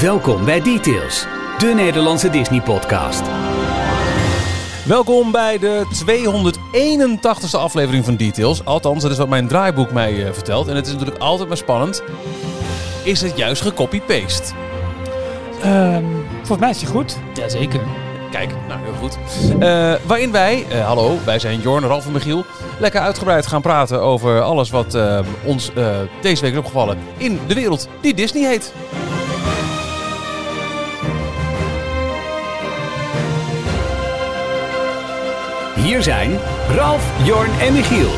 [0.00, 1.26] Welkom bij Details,
[1.58, 3.22] de Nederlandse Disney-podcast.
[4.84, 8.64] Welkom bij de 281ste aflevering van Details.
[8.64, 10.68] Althans, dat is wat mijn draaiboek mij eh, vertelt.
[10.68, 12.02] En het is natuurlijk altijd maar spannend.
[13.04, 14.54] Is het juist gecopy-paste?
[15.62, 16.04] Ehm,
[16.36, 17.18] volgens mij is die goed.
[17.34, 17.80] Jazeker.
[18.30, 19.18] Kijk, nou heel goed.
[19.60, 22.44] Eh, waarin wij, eh, hallo, wij zijn Jorn, Ralf en Michiel,
[22.78, 27.40] lekker uitgebreid gaan praten over alles wat eh, ons eh, deze week is opgevallen in
[27.46, 28.72] de wereld die Disney heet.
[35.90, 38.10] Hier zijn Ralf, Jorn en Michiel.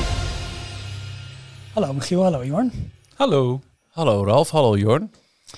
[1.72, 2.92] Hallo Michiel, hallo Jorn.
[3.14, 3.60] Hallo.
[3.90, 5.10] Hallo Ralf, hallo Jorn.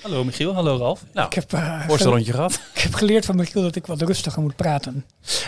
[0.03, 1.05] Hallo Michiel, hallo Ralf.
[1.13, 2.53] Nou, Ik heb, eh, voorstellentje gehad.
[2.75, 5.05] ik heb geleerd van Michiel dat ik wat rustiger moet praten.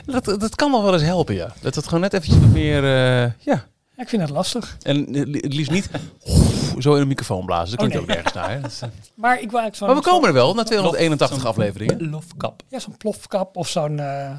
[0.06, 1.52] Dat, dat kan nog wel eens helpen, ja.
[1.60, 3.64] Dat het gewoon net eventjes wat meer, eh, ja.
[3.96, 4.76] Ja, ik vind dat lastig.
[4.82, 5.88] En het liefst niet
[6.78, 7.78] zo in een microfoon blazen.
[7.78, 8.16] Dat klinkt Oh, nee.
[8.16, 8.50] ook nergens naar.
[8.50, 8.60] Hè?
[8.66, 9.86] Dat is, eh, Maar ik wil eigenlijk zo'n...
[9.86, 12.10] Maar we komen er wel, na Zo'n 281 zo'n afleveringen.
[12.10, 12.62] Lofkap.
[12.68, 14.30] Ja, zo'n plofkap of zo'n eh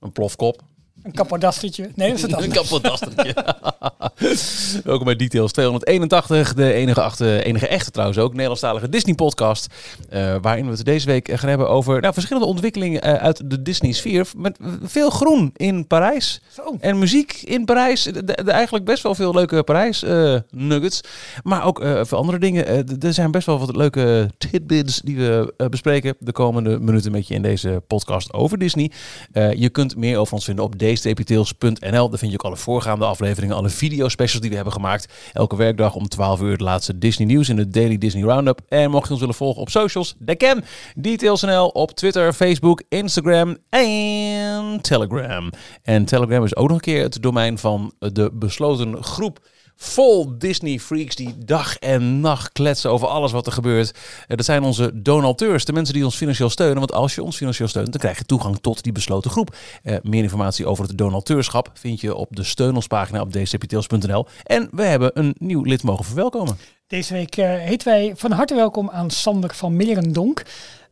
[0.00, 0.62] Een plofkop.
[1.02, 1.90] Een kapperdastertje.
[1.94, 2.60] Nee, dat is het Een anders.
[2.60, 3.34] kapotdastertje.
[4.84, 9.66] Welkom bij Details 281, de enige, achte, enige echte trouwens ook, Nederlandstalige Disney-podcast.
[10.08, 13.62] eh, waarin we het deze week gaan hebben over nou, verschillende ontwikkelingen eh, uit de
[13.62, 14.26] Disney-sfeer.
[14.36, 16.76] Met veel groen in Parijs Zo.
[16.80, 18.02] en muziek in Parijs.
[18.02, 21.00] De, de- eigenlijk best wel veel leuke Parijs-nuggets.
[21.42, 22.66] maar ook eh, veel andere dingen.
[22.66, 27.12] Eh, er zijn best wel wat leuke tidbits die we eh, bespreken de komende minuten
[27.12, 28.90] met je in deze podcast over Disney.
[29.32, 32.08] Eh, je kunt meer over ons vinden op dstptails.nl.
[32.08, 35.12] Daar vind je ook alle voorgaande afleveringen, alle videospecials die we hebben gemaakt.
[35.32, 38.60] Elke werkdag om 12 uur het laatste Disney nieuws in de Daily Disney Roundup.
[38.68, 40.64] En mocht je ons willen volgen op socials, dat kan.
[40.94, 45.50] Details.nl op Twitter, Facebook, Instagram en Telegram.
[45.82, 49.40] En Telegram is ook nog een keer het domein van de besloten groep
[49.82, 53.90] vol Disney freaks die dag en nacht kletsen over alles wat er gebeurt.
[54.28, 56.78] Eh, Dat zijn onze donateurs, de mensen die ons financieel steunen.
[56.78, 59.56] Want als je ons financieel steunt, dan krijg je toegang tot die besloten groep.
[59.82, 64.26] Eh, meer informatie over het donateurschap vind je op de steun op dcptails.nl.
[64.44, 66.58] En we hebben een nieuw lid mogen verwelkomen.
[66.86, 70.42] Deze week eh heet wij van harte welkom aan Sander van Merendonk.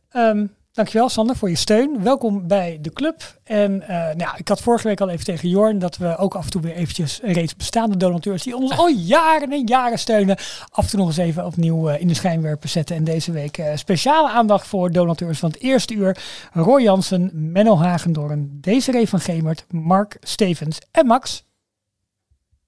[0.09, 0.45] Ehm
[0.79, 2.03] dankjewel Sander voor je steun.
[2.03, 3.39] Welkom bij de club.
[3.43, 6.45] En eh, nou, ik had vorige week al even tegen Jorn dat we ook af
[6.45, 10.37] en toe weer eventjes reeds bestaande donateurs die ons al jaren en jaren steunen,
[10.69, 12.95] af en toe nog eens even opnieuw eh, in de schijnwerper zetten.
[12.95, 16.17] En deze week eh, speciale aandacht voor donateurs van het eerste uur.
[16.53, 21.45] Roy Jansen, Menno Hagendoorn, Desiree van Gemert, Mark Stevens en Max.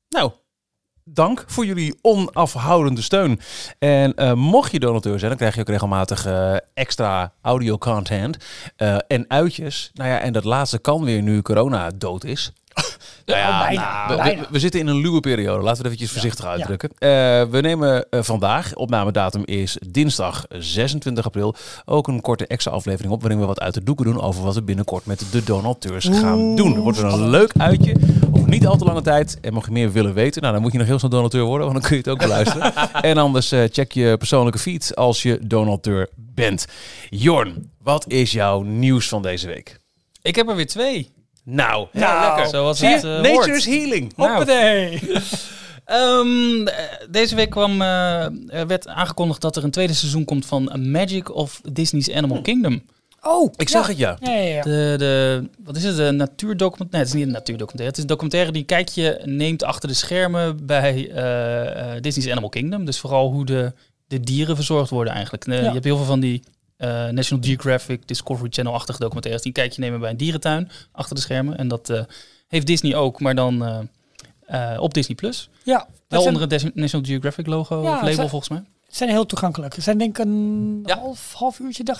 [0.10, 0.32] Nou,
[1.04, 3.40] dank voor jullie onafhoudende steun.
[3.80, 8.38] En eh, mocht je donateur zijn, dan krijg je ook regelmatig eh, extra audio content
[8.76, 9.92] eh, en uitjes.
[9.94, 12.52] Nou ja, en dat laatste kan weer nu corona dood is.
[13.26, 14.42] Nou ja, Oh, bijna, we, bijna.
[14.42, 15.64] we- we zitten in een luwe periode.
[15.64, 16.52] Laten we het eventjes voorzichtig ja.
[16.52, 16.90] uitdrukken.
[16.98, 17.10] Eh,
[17.52, 21.56] we nemen eh, vandaag, opnamedatum is dinsdag 26 april,
[21.86, 24.56] ook een korte extra aflevering op waarin we wat uit de doeken doen over wat
[24.56, 26.76] we binnenkort met de donateurs gaan doen.
[26.76, 27.96] Er wordt weer een leuk uitje
[28.32, 29.38] over niet al te lange tijd.
[29.42, 31.68] En mocht je meer willen weten, nou dan moet je nog heel snel donateur worden,
[31.68, 32.74] want dan kun je het ook beluisteren.
[33.12, 36.66] en anders eh, check je persoonlijke feed als je donateur bent.
[37.10, 39.80] Jorn, wat is jouw nieuws van deze week?
[40.22, 41.10] Ik heb er weer twee.
[41.44, 42.48] Nou, Nou, lekker.
[42.48, 42.96] Zoals Zie je?
[42.96, 43.48] het, eh, Nature hoort.
[43.48, 44.14] is healing.
[44.16, 44.30] Nou.
[44.30, 45.00] Hoppatee.
[45.86, 48.24] Ehm, eh, deze week kwam, eh,
[48.60, 52.82] er werd aangekondigd dat er een tweede seizoen komt van Magic of Disney's Animal Kingdom.
[53.22, 53.90] Oh, Ik zag ja.
[53.90, 54.18] het, ja.
[54.34, 54.62] Ja, ja, ja.
[54.62, 55.98] De, de, wat is het?
[55.98, 56.90] Een natuurdocumentaire?
[56.92, 57.88] Nee, het is niet een natuurdocumentaire.
[57.90, 60.94] Het is een documentaire die een kijkje neemt achter de schermen bij
[62.02, 62.86] Disney's Animal Kingdom.
[62.86, 63.74] Dus vooral hoe de,
[64.08, 65.46] de dieren verzorgd worden eigenlijk.
[65.46, 65.54] Ja.
[65.54, 66.44] Je hebt heel veel van die
[66.82, 71.22] eh, National Geographic, Discovery Channel-achtige documentaires die een kijkje nemen bij een dierentuin achter de
[71.22, 71.58] schermen.
[71.58, 72.02] En dat eh,
[72.48, 73.64] heeft Disney ook, maar dan
[74.46, 75.16] eh, op Disney+.
[75.16, 75.50] Plus.
[75.64, 78.64] ja Wel zijn, onder het Des- National Geographic logo Ja, of label ze- volgens mij.
[78.90, 79.76] zijn heel toegankelijk.
[79.76, 80.98] Het zijn denk ik een Ja.
[80.98, 82.00] half, half uurtje dag.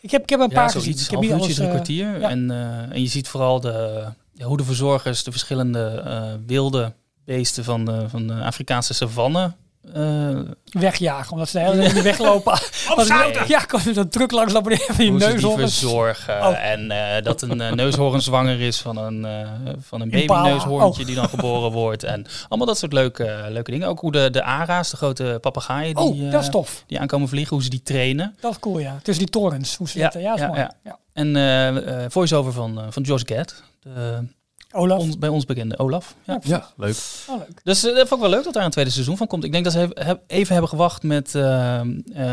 [0.00, 0.88] Ik heb, ik heb een Ja, paar zoiets.
[0.88, 1.04] gezien.
[1.04, 2.22] Ik heb half uurtje, drie kwartier.
[2.22, 2.50] En,
[2.92, 4.04] en je ziet vooral de,
[4.42, 6.04] hoe de verzorgers de verschillende
[6.46, 6.92] wilde
[7.24, 9.52] beesten van de, van de Afrikaanse savanne
[9.94, 12.52] eh, wegjagen, omdat ze de hele tijd weglopen.
[12.96, 13.44] Opzouten!
[13.48, 15.58] Ja, kan er een truck langs lopen van je hoe ze neus die op.
[15.58, 16.46] verzorgen.
[16.46, 16.64] Oh.
[16.64, 19.48] En eh, dat een uh, neushoorn zwanger is van een, eh,
[19.80, 21.06] van een babyneushoorntje Oh.
[21.06, 22.02] die dan geboren wordt.
[22.02, 23.88] En allemaal dat soort leuke, leuke dingen.
[23.88, 26.84] Ook hoe de, de ara's, de grote papegaaien die, Oh, dat is eh, tof.
[26.86, 28.36] die aankomen vliegen, hoe ze die trainen.
[28.40, 28.98] Dat is cool, ja.
[29.02, 29.76] Tussen die torens.
[29.76, 30.60] Hoe ze Ja, dat, eh, ja, is ja, mooi.
[30.60, 30.74] ja.
[30.84, 30.98] Ja.
[31.12, 31.66] En eh
[32.04, 34.26] eh, voice-over van, eh, van Josh Gad, de,
[34.70, 34.98] Olaf.
[34.98, 36.14] ons, bij ons bekende Olaf.
[36.24, 36.38] Ja.
[36.42, 36.96] Ja, Ja, leuk.
[37.28, 37.60] Oh, leuk.
[37.64, 39.44] Dus eh, dat vond ik wel leuk dat daar een tweede seizoen van komt.
[39.44, 41.86] Ik denk dat ze even hebben gewacht met eh, eh,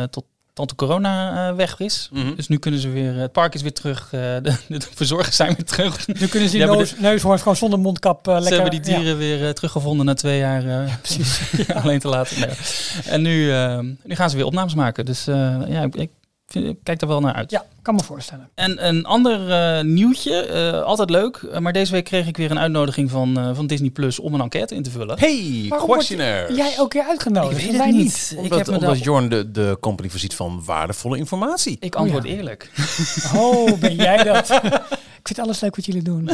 [0.09, 0.23] tot
[0.53, 2.09] tante corona eh, weg is.
[2.11, 2.35] Mhm.
[2.35, 4.11] Dus nu kunnen ze weer, het park is weer terug, eh,
[4.43, 6.07] de, de verzorgers zijn weer terug.
[6.07, 8.61] Nu kunnen ze die Ja, neus, neushoorns gewoon zonder mondkap eh, Ze lekker...
[8.61, 10.93] hebben die dieren weer eh, teruggevonden na twee jaar eh,
[11.83, 12.39] alleen te laten.
[12.39, 12.49] Nee.
[13.05, 13.47] En nu,
[14.03, 15.05] nu gaan ze weer opnames maken.
[15.05, 16.09] Dus eh, ja, ik, ik
[16.83, 17.51] kijk er wel naar uit.
[17.51, 18.49] Ja, kan me voorstellen.
[18.55, 21.35] En een ander eh, nieuwtje, eh, altijd leuk.
[21.37, 24.33] eh, maar deze week kreeg ik weer een uitnodiging van, eh, van Disney Plus om
[24.33, 25.19] een enquête in te vullen.
[25.19, 26.53] Hey, Waarom questionnaire.
[26.55, 27.51] Jij ook keer uitgenodigd?
[27.51, 28.29] Ik weet het wij niet.
[28.31, 31.77] Ik Omdat, heb me omdat daar- Jorn de, de company voorziet van waardevolle informatie.
[31.79, 32.35] Ik antwoord Oh ja.
[32.35, 32.71] eerlijk.
[33.35, 34.49] Oh, ben jij dat?
[35.21, 36.29] ik vind alles leuk wat jullie doen.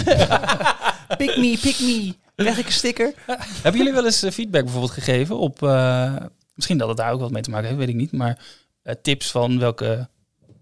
[1.17, 2.13] Pick me, pick me.
[2.35, 3.13] Krijg ik een sticker?
[3.62, 5.63] Hebben jullie wel eens feedback bijvoorbeeld gegeven op...
[5.63, 6.13] eh,
[6.53, 8.12] misschien dat het daar ook wat mee te maken heeft, weet ik niet.
[8.12, 8.38] Maar
[9.01, 10.07] tips van welke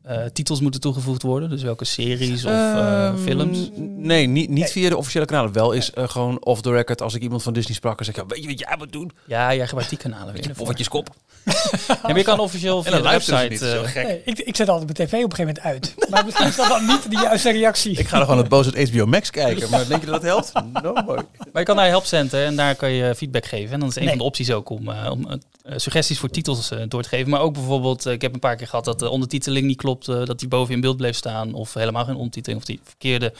[0.09, 1.49] eh, titels moeten toegevoegd worden?
[1.49, 3.69] Dus welke series of eh, Ehm, films?
[3.97, 5.51] Nee, niet, niet via de officiële kanalen.
[5.53, 8.15] Wel is eh, gewoon off the record als ik iemand van Disney sprak en zeg,
[8.15, 9.11] ja, weet je wat jij moet doen?
[9.27, 10.33] Ja, jij gebruikt die kanalen weer.
[10.33, 10.65] Met je ervoor.
[10.65, 11.09] poffertjeskop.
[11.87, 13.47] Ja, maar je kan officieel En via dan de website...
[13.49, 13.59] niet.
[13.59, 14.07] Zo gek.
[14.07, 16.09] Nee, ik, ik zet altijd mijn tv op een gegeven moment uit.
[16.09, 17.97] Maar misschien is dat dan niet de juiste reactie.
[17.97, 19.69] Ik ga er gewoon het boos uit HBO Max kijken.
[19.69, 20.51] Maar denk je dat dat helpt?
[20.83, 21.19] No, mooi.
[21.37, 23.73] Maar je kan naar je helpcenter en daar kan je feedback geven.
[23.73, 24.09] En dan is een Nee.
[24.09, 25.27] van de opties ook om, eh, om
[25.75, 27.29] suggesties voor titels eh, door te geven.
[27.29, 30.07] Maar ook bijvoorbeeld, eh, ik heb een paar keer gehad dat de ondertiteling niet klopt,
[30.07, 31.53] eh, dat die boven in beeld bleef staan.
[31.53, 33.33] Of helemaal geen ondertiteling, of die verkeerde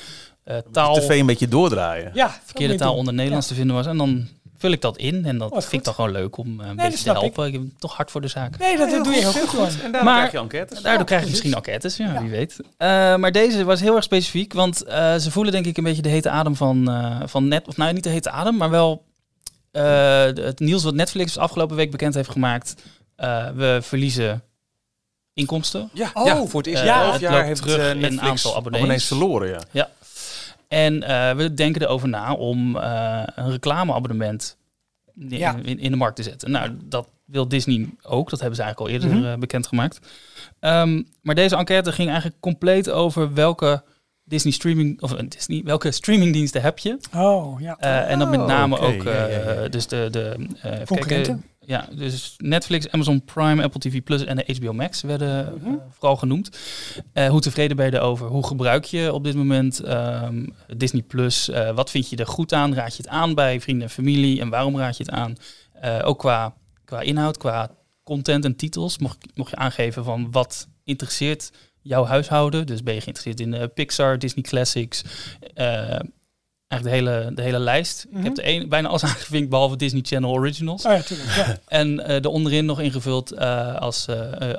[0.43, 2.11] eh, taal, De tv een beetje doordraaien.
[2.13, 3.85] Ja, verkeerde taal onder Nederlands te vinden was.
[3.85, 4.27] En dan
[4.57, 6.75] vul ik dat in en dat Oh, vind ik dan gewoon leuk om eh, een
[6.75, 7.15] beetje te ik.
[7.17, 7.47] helpen.
[7.47, 7.53] Ik.
[7.53, 8.57] heb toch hard voor de zaak.
[8.57, 9.69] Nee, dat, dat doe je heel goed gewoon.
[9.83, 10.81] En Maar- krijg je enquêtes.
[10.81, 12.59] Daardoor krijg je misschien enquêtes, ja, wie weet.
[12.77, 16.01] Eh, maar deze was heel erg specifiek, want eh, ze voelen denk ik een beetje
[16.01, 18.91] de hete adem van, eh, van net, of nou niet de hete adem, maar wel
[18.91, 19.08] eh,
[19.81, 22.75] het nieuws wat Netflix afgelopen week bekend heeft gemaakt.
[23.15, 24.43] Eh, we verliezen
[25.33, 25.89] inkomsten.
[25.93, 28.55] Ja, Oh, ja, voor het eerste ja, half het jaar heeft terug eh, Netflix aantal
[28.55, 28.81] abonnees.
[28.81, 29.61] abonnees verloren.
[29.71, 29.89] Ja.
[30.67, 34.57] En eh, we denken erover na om eh, een reclameabonnement
[35.15, 35.55] in, Ja.
[35.63, 36.51] in, in de markt te zetten.
[36.51, 38.29] Nou, dat wil Disney ook.
[38.29, 39.31] Dat hebben ze eigenlijk al eerder Mhm.
[39.33, 39.99] eh, bekendgemaakt.
[40.59, 43.83] Ehm, maar deze enquête ging eigenlijk compleet over welke
[44.29, 46.97] Disney streaming of eh, Disney, welke streamingdiensten heb je?
[47.15, 47.77] Oh, ja.
[47.79, 48.85] Eh, en dan met Oh, name oké.
[48.85, 49.39] ook Ja, ja, ja, ja.
[49.43, 51.43] eh, dus de, de eh, kijken.
[51.65, 55.67] Ja, dus Netflix, Amazon Prime, Apple TV Plus en de HBO Max werden Mhm.
[55.73, 56.49] eh, vooral genoemd.
[57.13, 58.27] Eh, hoe tevreden ben je erover?
[58.27, 60.45] Hoe gebruik je op dit moment ehm,
[60.77, 61.49] Disney Plus?
[61.49, 62.73] Eh, wat vind je er goed aan?
[62.73, 64.39] Raad je het aan bij vrienden en familie?
[64.41, 65.35] En waarom raad je het aan?
[65.81, 66.53] Eh, ook qua,
[66.85, 67.69] qua inhoud, qua
[68.03, 68.97] content en titels.
[68.97, 72.65] Mocht, mocht je aangeven van wat interesseert jouw huishouden?
[72.67, 75.03] Dus ben je geïnteresseerd in eh, Pixar, Disney Classics?
[75.53, 75.99] eh,
[76.67, 78.05] Eigenlijk de hele, de hele lijst.
[78.09, 78.17] Mhm.
[78.17, 80.85] Ik heb de een, bijna alles aangevinkt, behalve Disney Channel Originals.
[80.85, 81.29] Oh ja, tuurlijk.
[81.35, 81.57] Ja.
[81.67, 84.05] En eh de onderin nog ingevuld eh, als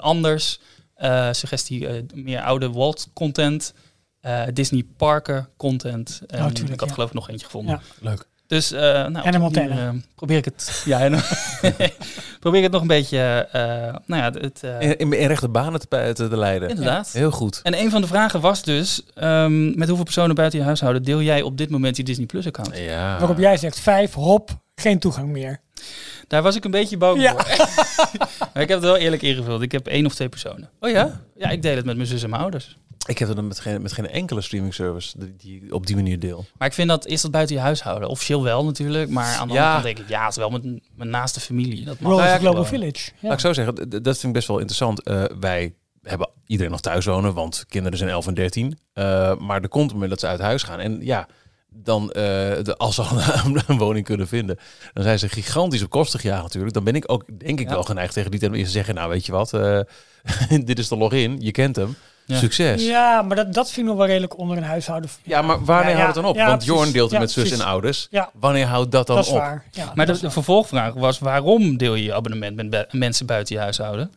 [0.01, 0.61] anders.
[0.95, 3.75] eh, suggestie eh, meer oude Walt content.
[4.21, 6.21] eh, Disney Parker content.
[6.27, 6.95] En Oh, tuurlijk, ik had ja.
[6.95, 7.81] geloof ik nog eentje gevonden.
[8.01, 8.09] Ja.
[8.11, 8.27] Leuk.
[8.51, 9.75] Dus eh nou, die Montana.
[9.89, 10.83] eh, probeer ik het.
[10.85, 11.13] Ja, en,
[12.41, 13.19] probeer ik het nog een beetje.
[13.53, 13.61] eh,
[14.07, 16.69] nou ja, het, eh, In, in, in rechte banen te, te, te leiden.
[16.69, 17.13] inderdaad.
[17.13, 17.61] Heel goed.
[17.63, 21.23] En een van de vragen was dus: ehm, met hoeveel personen buiten je huishouden deel
[21.23, 22.77] jij op dit moment je Disney Plus account?
[22.79, 23.19] Ja.
[23.19, 25.61] Waarop jij zegt vijf, hop, geen toegang meer.
[26.29, 27.31] Daar was ik een beetje bang Ja.
[27.37, 27.45] voor.
[28.55, 29.63] maar ik heb het wel eerlijk ingevuld.
[29.63, 30.71] Ik heb één of twee personen.
[30.81, 31.21] Oh ja?
[31.37, 32.77] Ja, ik deel het met mijn zus en mijn ouders.
[33.07, 36.19] Ik heb het met geen, met geen enkele streaming service die, die op die manier
[36.19, 36.45] deel.
[36.59, 38.09] Maar ik vind dat, is dat buiten je huishouden?
[38.09, 39.61] Officieel wel natuurlijk, maar aan de Ja.
[39.61, 40.63] andere kant denk ik, ja, het is wel met
[40.97, 41.85] mijn naaste familie.
[41.85, 42.13] Dat mag.
[42.13, 42.65] Nou ja, Global.
[42.65, 43.11] Village.
[43.21, 43.29] Ja.
[43.29, 45.03] Laat ik zo zeggen, dat vind ik best wel interessant.
[45.03, 48.79] Eh, wij hebben iedereen nog thuis wonen, want kinderen zijn 11 en 13.
[48.93, 50.79] Eh, maar er komt een moment dat ze uit huis gaan.
[50.81, 51.29] En ja,
[51.69, 52.23] dan, eh,
[52.63, 54.59] de, als ze al een, een woning kunnen vinden,
[54.93, 56.75] dan zijn ze gigantisch op kosten gejaagd natuurlijk.
[56.75, 57.73] Dan ben ik ook, denk ik Ja.
[57.75, 59.81] wel geneigd tegen die term te zeggen, nou weet je wat, eh,
[60.65, 61.97] dit is de login, je kent hem,
[62.31, 62.39] Ja.
[62.39, 62.83] succes.
[62.83, 62.89] Ja.
[62.89, 65.11] Ja, maar dat, dat vind ik nog wel redelijk onder een huishouden.
[65.25, 66.37] maar wanneer Ja, houdt het dan op?
[66.37, 66.65] ja, want.
[66.65, 67.61] Jorn deelt het Ja, met zus precies.
[67.61, 68.07] en ouders.
[68.11, 68.31] Ja.
[68.35, 69.39] Wanneer houdt dat dan Dat is op?
[69.39, 69.65] waar.
[69.71, 70.33] Ja, Maar dat de, is de waar.
[70.33, 74.11] vervolgvraag was, waarom deel je je abonnement met bu- mensen buiten je huishouden?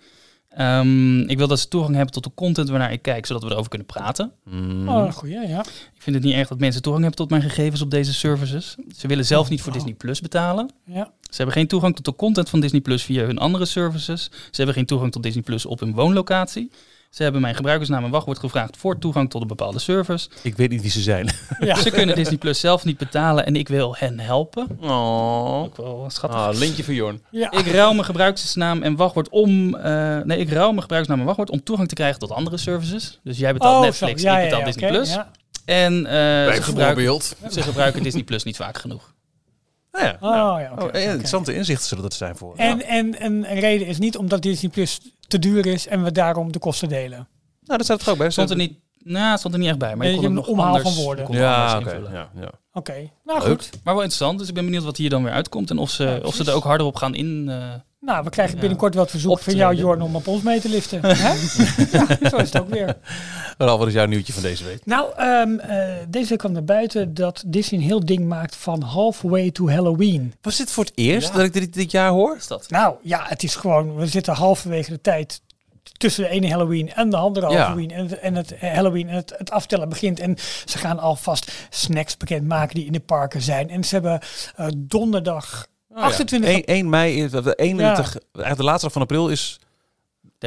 [0.49, 3.49] Ehm, ik wil dat ze toegang hebben tot de content waarnaar ik kijk, zodat we
[3.49, 4.31] erover kunnen praten.
[4.49, 4.89] Hmm.
[4.89, 5.59] Oh, goeie, ja.
[5.95, 8.75] Ik vind het niet erg dat mensen toegang hebben tot mijn gegevens op deze services.
[8.97, 9.77] Ze willen zelf niet voor Oh.
[9.77, 10.69] Disney Plus betalen.
[10.85, 11.11] ja.
[11.21, 14.23] Ze hebben geen toegang tot de content van Disney Plus via hun andere services.
[14.31, 16.71] Ze hebben geen toegang tot Disney Plus op hun woonlocatie.
[17.13, 20.29] Ze hebben mijn gebruikersnaam en wachtwoord gevraagd voor toegang tot een bepaalde service.
[20.41, 21.29] Ik weet niet wie ze zijn.
[21.59, 21.75] ja.
[21.75, 24.67] Ze kunnen Disney Plus zelf niet betalen en ik wil hen helpen.
[24.81, 25.61] Oh.
[25.61, 26.39] Ook wel schattig.
[26.39, 27.21] Ah, lintje voor Jorn.
[27.31, 27.51] ja.
[27.51, 29.75] Ik ruil mijn gebruikersnaam en wachtwoord om.
[29.75, 33.19] eh, nee, ik ruil mijn gebruikersnaam en wachtwoord om toegang te krijgen tot andere services.
[33.23, 34.21] Dus jij betaalt Oh, Netflix.
[34.21, 35.13] Ja, ik betaal ja, Disney Plus.
[35.13, 35.31] ja.
[35.65, 36.11] En eh,
[36.53, 37.35] ze, gebruiken, Bijvoorbeeld.
[37.51, 39.12] ze gebruiken Disney Plus niet vaak genoeg.
[39.93, 40.17] Nou ja.
[40.19, 42.55] Oh, ja, oké, Oh, ja, interessante inzichten zullen dat zijn voor.
[42.55, 46.11] En, en, en een reden is niet omdat Disney Plus te duur is en we
[46.11, 47.27] daarom de kosten delen.
[47.63, 48.29] Nou, dat staat er ook bij.
[48.29, 48.73] Stond er niet,
[49.03, 50.65] nou, het stond er niet echt bij, maar je Nee, kon je nog een omhaal
[50.75, 51.31] anders, van woorden.
[51.31, 52.01] Ja, oké.
[52.11, 52.49] Ja, ja.
[52.73, 53.47] Oké, nou Leuk.
[53.49, 53.69] goed.
[53.83, 56.03] Maar wel interessant, dus ik ben benieuwd wat hier dan weer uitkomt en of ze,
[56.03, 57.49] Ja, of ze er ook harder op gaan in.
[57.49, 57.73] eh,
[58.05, 60.69] Nou, we krijgen binnenkort wel het verzoek van jou, Jorn, om op ons mee te
[60.69, 60.99] liften.
[61.05, 61.33] Hè?
[61.91, 62.97] ja, zo is het ook weer.
[63.57, 64.85] Ralf, wat is jouw nieuwtje van deze week?
[64.85, 68.81] Nou, ehm, eh, deze week kwam naar buiten dat Disney een heel ding maakt van
[68.81, 70.33] halfway to Halloween.
[70.41, 71.33] Was dit voor het eerst Ja.
[71.33, 72.29] dat ik dit dit jaar hoor?
[72.29, 72.69] wat is dat?
[72.69, 75.41] Nou ja, het is gewoon, we zitten halverwege de tijd
[75.97, 77.57] tussen de ene Halloween en de andere Ja.
[77.57, 80.19] Halloween en het, en het eh, Halloween en het, het aftellen begint.
[80.19, 83.69] En ze gaan alvast snacks bekendmaken die in de parken zijn.
[83.69, 84.19] En ze hebben
[84.55, 89.29] eh, donderdag 28 1, 1 mei, is, de 31, eigenlijk de laatste dag van april
[89.29, 89.59] is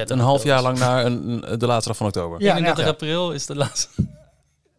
[0.04, 2.42] een half jaar lang naar een, de laatste dag van oktober.
[2.42, 2.90] Ja, 31 ja.
[2.90, 3.88] april is de laatste.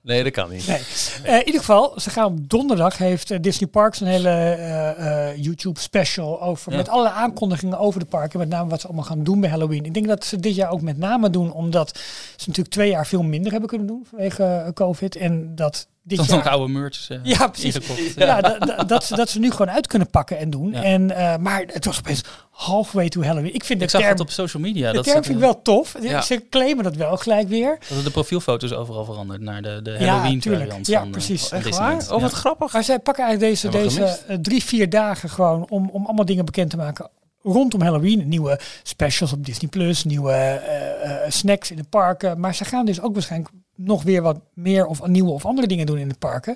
[0.07, 0.67] Nee, dat kan niet.
[0.67, 0.81] Nee.
[1.23, 5.29] Eh, in ieder geval, ze gaan op donderdag heeft eh, Disney Parks een hele eh,
[5.29, 6.77] eh, YouTube special over Ja.
[6.77, 9.85] met alle aankondigingen over de parken, met name wat ze allemaal gaan doen bij Halloween.
[9.85, 11.97] Ik denk dat ze dit jaar ook met name doen omdat
[12.35, 16.27] ze natuurlijk twee jaar veel minder hebben kunnen doen vanwege COVID en dat dit Tot
[16.27, 17.75] jaar nog oude merch eh, Ja, precies.
[17.75, 18.13] ingekocht.
[18.15, 20.71] ja, da- dat, ze, dat ze nu gewoon uit kunnen pakken en doen.
[20.71, 20.83] Ja.
[20.83, 23.53] En, eh, maar het was opeens halfway to Halloween.
[23.53, 24.89] Ik vind Ik zag term, het op social media.
[24.89, 25.95] de Dat, term vind ik wel tof.
[26.01, 26.21] Ja.
[26.21, 27.77] Ze claimen dat wel gelijk weer.
[27.95, 30.63] dat de profielfoto's overal veranderd naar de, de Ja, Halloween tuurlijk.
[30.65, 31.47] variant Ja, van, eh, precies.
[31.47, 31.95] van Echt waar?
[32.11, 32.37] Oh, wat Ja.
[32.37, 32.73] grappig.
[32.73, 36.45] Maar zij pakken eigenlijk deze, deze eh, drie, vier dagen gewoon om, om allemaal dingen
[36.45, 37.09] bekend te maken
[37.43, 38.27] rondom Halloween.
[38.27, 42.39] Nieuwe specials op Disney Plus, nieuwe eh, eh, snacks in de parken.
[42.39, 45.85] Maar ze gaan dus ook waarschijnlijk nog weer wat meer of nieuwe of andere dingen
[45.85, 46.55] doen in de parken.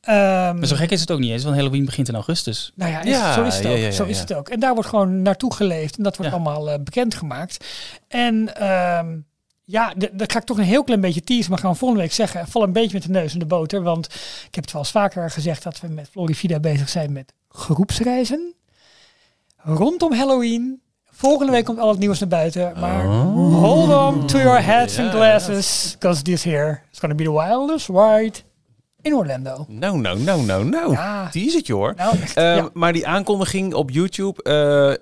[0.00, 2.72] Ehm, Maar zo gek is het ook niet eens, want Halloween begint in augustus.
[2.74, 3.76] nou ja, Ja, zo is het ja, ook.
[3.76, 4.22] ja, ja, zo is ja.
[4.22, 4.48] het ook.
[4.48, 6.38] En daar wordt gewoon naartoe geleefd en dat wordt Ja.
[6.38, 7.64] allemaal eh, bekendgemaakt.
[8.08, 9.16] En ehm,
[9.64, 12.48] ja, dat ga ik toch een heel klein beetje teasen, maar gaan volgende week zeggen.
[12.48, 14.06] Val een beetje met de neus in de boter, want
[14.46, 18.54] ik heb het wel eens vaker gezegd dat we met Florivida bezig zijn met groepsreizen.
[19.56, 20.80] Rondom Halloween.
[21.18, 22.72] Volgende week komt al het nieuws naar buiten.
[22.80, 23.62] Maar Oh.
[23.62, 25.96] hold on to your hats and glasses.
[25.98, 28.32] Because this here is going to be the wildest ride
[29.02, 29.64] in Orlando.
[29.68, 30.92] Nou, nou, nou, nou, nou.
[30.92, 31.28] Ja.
[31.32, 31.94] Die is het, joh.
[31.96, 32.36] Nou, echt.
[32.36, 32.68] Eh, ja.
[32.72, 34.42] Maar die aankondiging op YouTube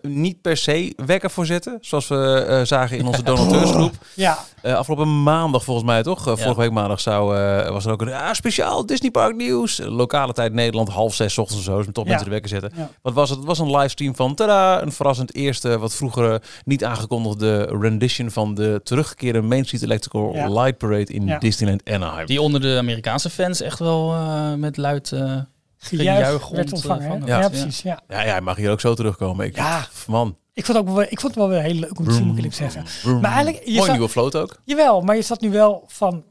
[0.02, 1.78] eh, niet per se wekker voor zetten.
[1.80, 3.92] Zoals we eh, zagen in onze donateursgroep.
[4.14, 6.24] ja, Eh, afgelopen maandag volgens mij toch?
[6.26, 6.36] Ja.
[6.36, 9.80] Vorige week maandag zou, eh, was er ook een ah, speciaal Disney Park nieuws.
[9.84, 11.76] Lokale tijd Nederland, half zes ochtends of zo.
[11.82, 12.02] Dus Ja.
[12.04, 12.72] mensen de wekker zetten.
[12.76, 12.90] Ja.
[13.02, 13.38] Wat was het?
[13.38, 18.54] Het was een livestream van tada, een verrassend eerste, wat vroeger niet aangekondigde rendition van
[18.54, 20.48] de teruggekeerde Main Street Electrical Ja.
[20.48, 21.38] Light Parade in Ja.
[21.38, 22.26] Disneyland Anaheim.
[22.26, 25.12] Die onder de Amerikaanse fans echt wel eh, met luid...
[25.12, 25.38] eh,
[25.76, 27.02] gejuich werd ontvangen.
[27.04, 27.18] eh, hè?
[27.18, 27.48] van ja, Ja.
[27.48, 27.82] precies.
[27.82, 28.00] Ja.
[28.08, 29.46] Ja, mag hier ook zo terugkomen.
[29.46, 29.86] Ik, Ja.
[30.06, 30.36] Man.
[30.52, 32.26] Ik vond, het ook wel, ik vond het wel weer heel leuk om te zien,
[32.26, 32.86] moet ik zeggen.
[32.86, 33.20] Vroom.
[33.20, 34.60] Maar eigenlijk, je Mooi zat- nieuwe float ook.
[34.64, 36.24] Jawel, maar je zat nu wel van,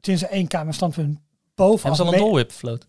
[0.00, 1.18] sinds één kamer standpunt
[1.54, 1.80] boven.
[1.80, 2.86] hebben ze al een Dole Whip float?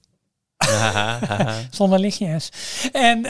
[1.72, 2.50] Zonder lichtjes.
[2.92, 3.26] En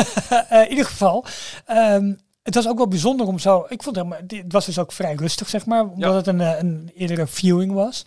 [0.62, 1.24] in ieder geval,
[1.66, 3.58] ehm, het was ook wel bijzonder om zo.
[3.68, 6.16] Ik vond het, helemaal, dit- het was dus ook vrij rustig, zeg maar, omdat Ja.
[6.16, 8.04] het een, een eerdere viewing was.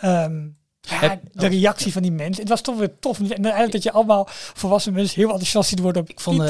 [0.00, 0.40] Ehm,
[0.84, 2.40] ja, de reactie van die mensen.
[2.40, 3.18] Het was toch weer tof.
[3.18, 6.02] En eigenlijk dat je allemaal volwassen mensen heel enthousiast ziet worden.
[6.02, 6.46] Op Ik vond, eh,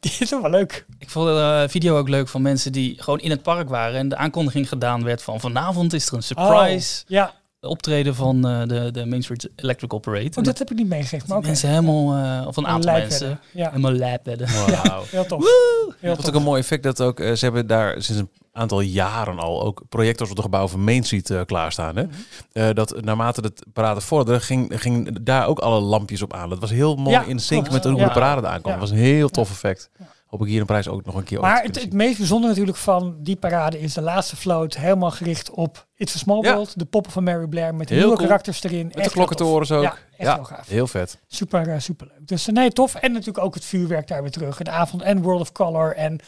[0.20, 0.86] is wel leuk.
[0.98, 4.08] Ik vond de video ook leuk van mensen die gewoon in het park waren en
[4.08, 8.62] de aankondiging gedaan werd van vanavond is er een surprise Oh, ja, optreden van eh,
[8.66, 10.30] de, de Main Street Electrical Parade.
[10.38, 11.28] oh, dat heb ik niet meegegeven.
[11.28, 11.46] Maar oké.
[11.46, 13.40] mensen helemaal, eh, of een aantal mensen.
[13.52, 14.48] Ja, helemaal lijp werden.
[14.66, 15.02] Wauw.
[15.10, 15.44] heel tof.
[16.00, 19.38] Heel ook een mooi effect dat ook, eh, ze hebben daar sinds een aantal jaren
[19.38, 21.96] al ook projectors op de gebouw van Main Street klaarstaan.
[21.96, 22.02] Hè?
[22.02, 22.12] Mhm.
[22.52, 26.48] Eh, dat naarmate het parade vorderde, ging, ging daar ook alle lampjes op aan.
[26.48, 27.84] Dat was heel mooi Ja, in sync klopt.
[27.84, 28.06] met hoe Ja.
[28.06, 28.72] de parade aankwam.
[28.72, 28.78] Ja.
[28.78, 29.90] Dat was een heel tof effect.
[30.30, 32.78] Hoop ik hier een prijs ook nog een keer Maar het, het meest bijzondere natuurlijk
[32.78, 36.52] van die parade is de laatste float helemaal gericht op It's a Small Ja.
[36.54, 36.78] World.
[36.78, 38.28] De poppen van Mary Blair met de Heel nieuwe cool.
[38.28, 38.86] karakters erin.
[38.86, 39.82] Met Echt de klokkentorens ook.
[39.82, 40.68] Ja, echt heel gaaf.
[40.68, 41.18] heel vet.
[41.26, 42.26] Super, eh, super leuk.
[42.28, 42.94] Dus eh, nee, tof.
[42.94, 44.56] En natuurlijk ook het vuurwerk daar weer terug.
[44.56, 46.18] De avond en World of Color en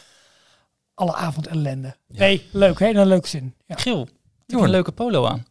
[0.93, 1.95] alle avond ellende.
[2.07, 2.19] Ja.
[2.19, 2.79] Nee, leuk.
[2.79, 2.87] Hè?
[2.87, 3.55] In een leuke zin.
[3.65, 3.75] Ja.
[3.75, 4.07] Giel,
[4.45, 5.45] je een leuke polo aan.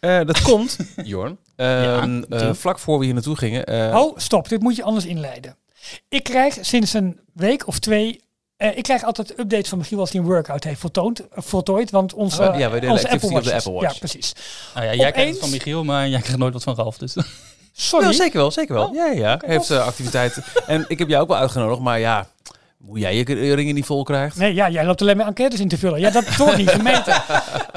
[0.00, 1.38] Eh, dat komt, Jorn.
[1.56, 3.64] Ehm, Ja, eh, vlak voor we hier naartoe gingen.
[3.64, 4.48] eh, Oh, stop.
[4.48, 5.56] Dit moet je anders inleiden.
[6.08, 8.20] Ik krijg sinds een week of twee...
[8.56, 11.90] eh, ik krijg altijd updates van Michiel als hij een workout heeft voltoond, eh, voltooid.
[11.90, 13.92] Want onze, Oh, ja, wij delen onze activity op de Apple Watch.
[13.92, 14.32] Ja, precies.
[14.74, 16.98] Nou ja, jij krijgt Opeens- het van Michiel, maar jij krijgt nooit wat van Ralf.
[16.98, 17.16] Dus.
[17.72, 18.06] Sorry.
[18.06, 18.86] Ja, zeker wel, zeker wel.
[18.86, 19.40] Oh, ja, ja.
[19.46, 19.76] Heeft tof.
[19.76, 20.44] uh, activiteiten.
[20.66, 22.28] en ik heb jou ook wel uitgenodigd, maar ja,
[22.86, 24.36] hoe jij je ringen niet vol krijgt.
[24.36, 26.00] Nee, ja, jij loopt alleen maar enquêtes in te vullen.
[26.00, 27.22] Ja, dat wordt niet gemeten.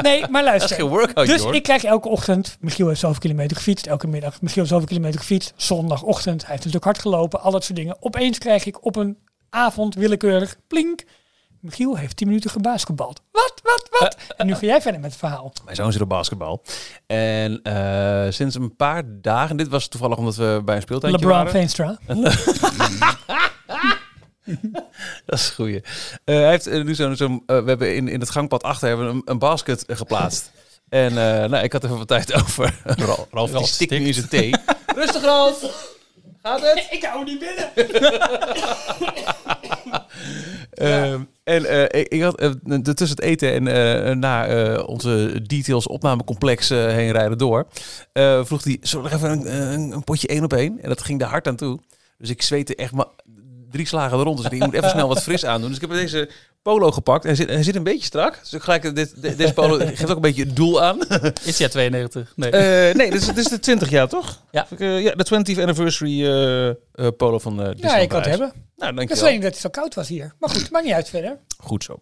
[0.02, 0.76] Nee, maar dat is luister.
[0.76, 4.58] geen workout, Dus ik krijg elke ochtend, Michiel heeft zoveel kilometer gefietst, elke middag, Michiel
[4.58, 7.98] heeft zoveel kilometer gefietst, zondagochtend, hij heeft natuurlijk hard gelopen, al dat soort dingen.
[8.00, 9.18] Opeens krijg ik op een
[9.50, 11.04] avond willekeurig, plink,
[11.60, 13.22] Michiel heeft 10 minuten gebasketbald.
[13.32, 14.18] Wat, wat, wat?
[14.38, 15.54] En nu ga jij verder met het verhaal.
[15.64, 16.64] Mijn zoon zit op basketbal.
[17.06, 21.38] En eh, sinds een paar dagen, dit was toevallig omdat we bij een speeltuintje LeBron
[21.38, 21.52] waren.
[21.52, 21.98] Veenstra.
[25.26, 25.82] Dat is een goeie.
[26.24, 28.88] Eh, hij heeft eh, nu zo'n, zo'n eh, we hebben in, in het gangpad achter
[28.88, 30.52] hebben een, een basket geplaatst.
[30.90, 32.80] En eh, nou, ik had even wat tijd over.
[32.84, 34.54] Ralf, Ralf die Ralf stikt nu in zijn thee.
[34.96, 35.88] Rustig Ralf!
[36.42, 36.88] Gaat het?
[36.90, 37.70] Ik hou niet binnen.
[40.72, 45.42] Ehm, en eh, ik, ik had de- tussen het eten en eh, na eh, onze
[45.44, 47.68] details opnamecomplex eh, heen rijden door,
[48.14, 50.80] eh, vroeg hij, zullen we nog even een, een, een potje één op één?
[50.82, 51.80] En dat ging daar hard aan toe.
[52.18, 53.06] Dus ik zweette echt maar
[53.72, 54.38] drie slagen er rond.
[54.38, 55.68] Dus ik moet even snel wat fris aandoen.
[55.68, 56.30] Dus ik heb deze
[56.62, 57.24] polo gepakt.
[57.24, 58.40] Hij zit, hij zit een beetje strak.
[58.42, 60.98] Dus ik gelijk, dit, dit- deze polo geeft ook een beetje het doel aan.
[61.44, 62.34] Is ja 92?
[62.36, 62.50] Nee.
[62.50, 64.42] Eh, nee, dit is, dit is de 20 jaar, toch?
[64.52, 64.68] Ja.
[64.70, 66.76] Ik, eh, ja, de 20th anniversary eh, eh,
[67.18, 68.54] polo van eh Ja, je kan het hebben.
[68.76, 70.34] Nou, Dat is alleen dat het zo koud was hier.
[70.40, 71.38] Maar goed, maakt niet uit verder.
[71.58, 72.00] Goed zo.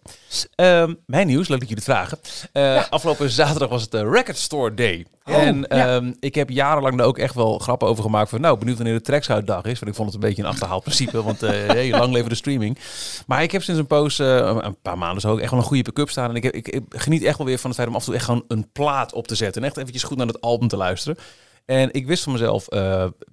[0.54, 2.18] Ehm, mijn nieuws, leuk dat jullie het vragen.
[2.52, 5.06] Eh, Afgelopen zaterdag was het de Record Store Day.
[5.24, 5.96] Oh, en ja.
[5.96, 8.30] ehm, ik heb jarenlang daar ook echt wel grappen over gemaakt.
[8.30, 9.78] Van, nou, benieuwd wanneer de Trekshoutdag is.
[9.78, 11.22] Want ik vond het een beetje een achterhaald principe.
[11.22, 12.78] Want hey, lang leven de streaming.
[13.26, 15.66] Maar ik heb sinds een poos, eh, een paar maanden zo, ook echt wel een
[15.66, 16.30] goede pick-up staan.
[16.30, 18.14] En ik, heb, ik, geniet echt wel weer van het feit om af en toe
[18.14, 19.62] echt gewoon een plaat op te zetten.
[19.62, 21.18] En echt eventjes goed naar het album te luisteren.
[21.66, 22.80] En ik wist van mezelf, eh,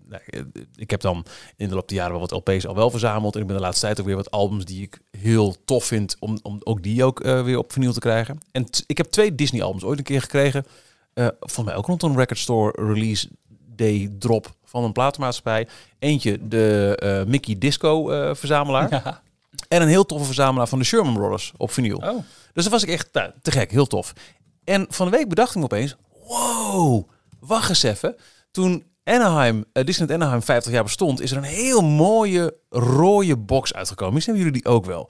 [0.08, 0.22] nou,
[0.76, 1.26] ik heb dan
[1.58, 3.36] in de loop der jaren wel wat LP's al wel verzameld.
[3.36, 6.16] En ik ben de laatste tijd ook weer wat albums die ik heel tof vind
[6.20, 8.38] om, om ook die ook eh, weer op vinyl te krijgen.
[8.52, 10.66] En ik heb twee Disney albums ooit een keer gekregen.
[11.14, 13.30] eh van mij ook rond een Record Store release
[13.76, 15.68] day drop van een platenmaatschappij.
[16.00, 18.88] Eentje de eh, Mickey Disco eh, verzamelaar.
[18.90, 19.22] Ja.
[19.68, 21.98] En een heel toffe verzamelaar van de Sherman Brothers op vinyl.
[21.98, 22.24] Oh.
[22.54, 24.14] Dus dat was ik echt nou, te gek, heel tof.
[24.64, 25.96] En van de week bedacht ik me opeens,
[26.28, 28.16] wow, wacht eens even.
[28.52, 33.74] Toen Anaheim, eh, Disneyland Anaheim 50 jaar bestond, is er een heel mooie rode box
[33.74, 34.14] uitgekomen.
[34.14, 35.10] Misschien hebben jullie die ook wel.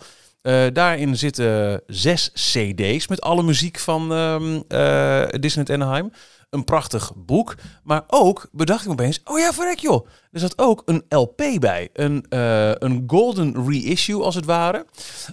[0.74, 6.12] Daarin zitten zes cd's met alle muziek van ehm eh, Disneyland Anaheim.
[6.53, 7.55] Een prachtig boek.
[7.83, 10.07] Maar ook bedacht ik me opeens, oh ja, verrek joh.
[10.33, 11.89] Er zat ook een LP bij.
[11.93, 14.86] Een, eh, een golden reissue als het ware.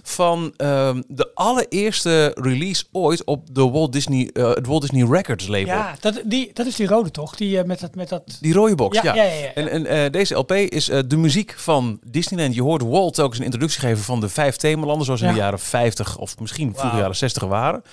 [0.03, 5.47] Van ehm, de allereerste release ooit op de Walt Disney, eh, het Walt Disney Records
[5.47, 5.65] label.
[5.65, 7.35] Ja, dat, die, dat is die rode toch?
[7.35, 7.95] Die eh, met dat...
[7.95, 8.37] Met dat...
[8.41, 9.15] Die rode box, ja.
[9.15, 9.53] Ja, ja, ja, ja.
[9.53, 12.55] En, en deze LP is de muziek van Disneyland.
[12.55, 15.39] Je hoort Walt ook eens een introductie geven van de vijf themalanden, zoals in de
[15.39, 16.99] jaren 50 of misschien vroege Wauw.
[16.99, 17.83] jaren 60 waren.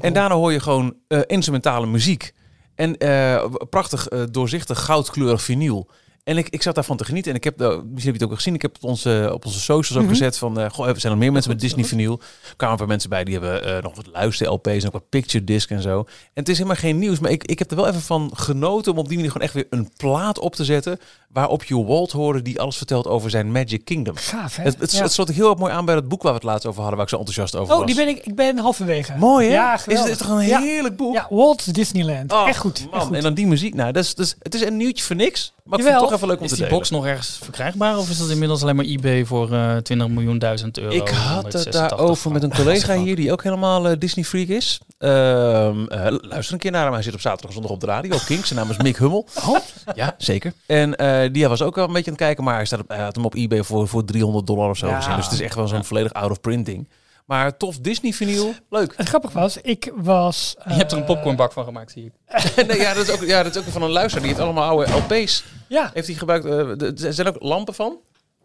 [0.00, 0.94] En daarna hoor je gewoon
[1.26, 2.34] instrumentale muziek.
[2.76, 5.86] En eh, prachtig eh, doorzichtig goudkleurig vinyl.
[6.26, 7.30] En ik, ik zat daarvan te genieten.
[7.30, 8.88] En ik heb, eh, misschien heb je het ook al gezien, ik heb het op
[8.88, 10.12] onze, op onze socials ook Mhm.
[10.12, 12.20] gezet van, eh goh, er zijn nog meer mensen met Disney vinyl.
[12.48, 15.08] Er kwamen paar mensen bij, die hebben eh, nog wat luister LP's en ook wat
[15.08, 15.98] picture disc en zo.
[15.98, 18.92] En het is helemaal geen nieuws, maar ik, ik heb er wel even van genoten
[18.92, 20.98] om op die manier gewoon echt weer een plaat op te zetten.
[21.28, 24.16] Waarop je Walt hoorde die alles vertelt over zijn Magic Kingdom.
[24.16, 24.62] Gaaf, hè?
[24.62, 25.02] Het, het, Ja.
[25.02, 26.96] het sloot heel erg mooi aan bij het boek waar we het laatst over hadden,
[26.96, 27.86] waar ik zo enthousiast over Oh, was.
[27.86, 29.12] die ben ik, ik ben halverwege.
[29.18, 29.52] Mooi hè?
[29.54, 30.60] Ja, is, het is toch een Ja.
[30.60, 31.14] heerlijk boek?
[31.14, 32.32] Ja, Walt Disneyland.
[32.32, 32.80] Oh, echt goed.
[32.84, 32.92] Man.
[32.94, 33.16] echt goed.
[33.16, 33.74] En dan die muziek.
[33.74, 35.54] Nou, dat is, dat is, het is een nieuwtje voor niks.
[35.66, 36.78] Maar ik vind het toch even leuk om Is te die delen.
[36.78, 40.38] box nog ergens verkrijgbaar of is dat inmiddels alleen maar eBay voor eh 20 miljoen
[40.38, 40.94] duizend euro?
[40.94, 44.48] Ik had het 186 daarover met een collega hier die ook helemaal eh, Disney freak
[44.48, 44.80] is.
[44.98, 46.92] Ehm, eh, luister een keer naar hem.
[46.92, 48.14] Hij zit op zaterdag en zondag op de radio.
[48.14, 48.48] Op Kings.
[48.48, 49.26] Zijn naam is Mick Hummel.
[49.48, 49.56] Oh.
[49.94, 50.52] Ja, zeker.
[50.66, 52.44] En eh, die was ook wel een beetje aan het kijken.
[52.44, 54.86] Maar hij, staat op, hij had hem op eBay voor, voor 300 dollar of zo
[54.86, 54.96] Ja.
[54.96, 55.16] gezien.
[55.16, 56.88] Dus het is echt wel zo'n volledig out of print ding.
[57.26, 58.54] Maar tof Disney vinyl.
[58.70, 58.92] Leuk.
[58.96, 60.56] Het grappige was, ik was...
[60.64, 62.12] Je hebt er een eh, popcornbak van gemaakt, zie ik.
[62.66, 64.26] nee, ja, dat is ook, ja, dat is ook van een luisteraar.
[64.26, 65.44] Die heeft allemaal oude LP's.
[65.68, 66.44] Ja, Heeft hij gebruikt.
[66.44, 67.98] eh, er zijn ook lampen van.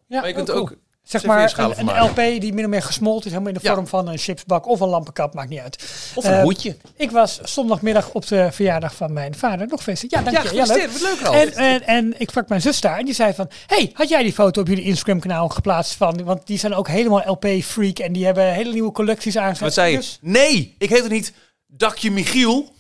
[0.07, 0.79] ja Maar je kunt oh, ook cool.
[1.03, 1.85] Zeg maar een.
[2.03, 3.73] LP die min of meer gesmolten is, helemaal in de Ja.
[3.73, 5.83] vorm van een chipsbak of een lampenkap, maakt niet uit.
[6.15, 6.77] Of een Eh, hoedje.
[6.95, 9.67] Ik was zondagmiddag op de verjaardag van mijn vader.
[9.67, 10.07] Nog feestje.
[10.09, 10.55] Ja, dank Ja, je.
[10.55, 10.91] Ja, leuk.
[10.91, 11.33] Wat leuk al.
[11.33, 13.49] En, en, en ik sprak mijn zus daar en die zei van...
[13.67, 16.23] hey, had jij die foto op jullie Instagram-kanaal geplaatst van...
[16.23, 19.59] Want die zijn ook helemaal LP-freak en die hebben hele nieuwe collecties aangezet.
[19.63, 19.97] Wat zei je?
[19.97, 21.33] Dus, Nee, ik heet het niet
[21.67, 22.73] Dakje Michiel.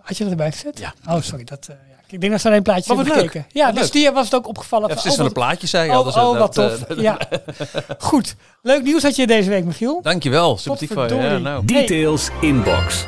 [0.00, 0.78] had je dat erbij gezet?
[0.78, 0.94] Ja.
[1.08, 1.44] Oh, sorry.
[1.44, 1.95] Dat, eh, ja.
[2.08, 3.30] Ik denk dat ze alleen een plaatje wat hebben leuk.
[3.32, 3.50] gekeken.
[3.52, 3.92] Ja, Wat dus leuk.
[3.92, 4.88] die was het ook opgevallen.
[4.88, 6.04] Ja, van, precies oh, van de wat- plaatjes zei je Oh, al.
[6.04, 6.88] Dus, oh, eh, wat dat, tof.
[6.96, 7.18] eh, ja.
[7.98, 8.36] Goed.
[8.62, 10.00] Leuk nieuws had je deze week, Michiel.
[10.02, 11.14] Dankjewel, sympathiek van je.
[11.14, 11.64] Ja, nou.
[11.64, 13.04] Details inbox.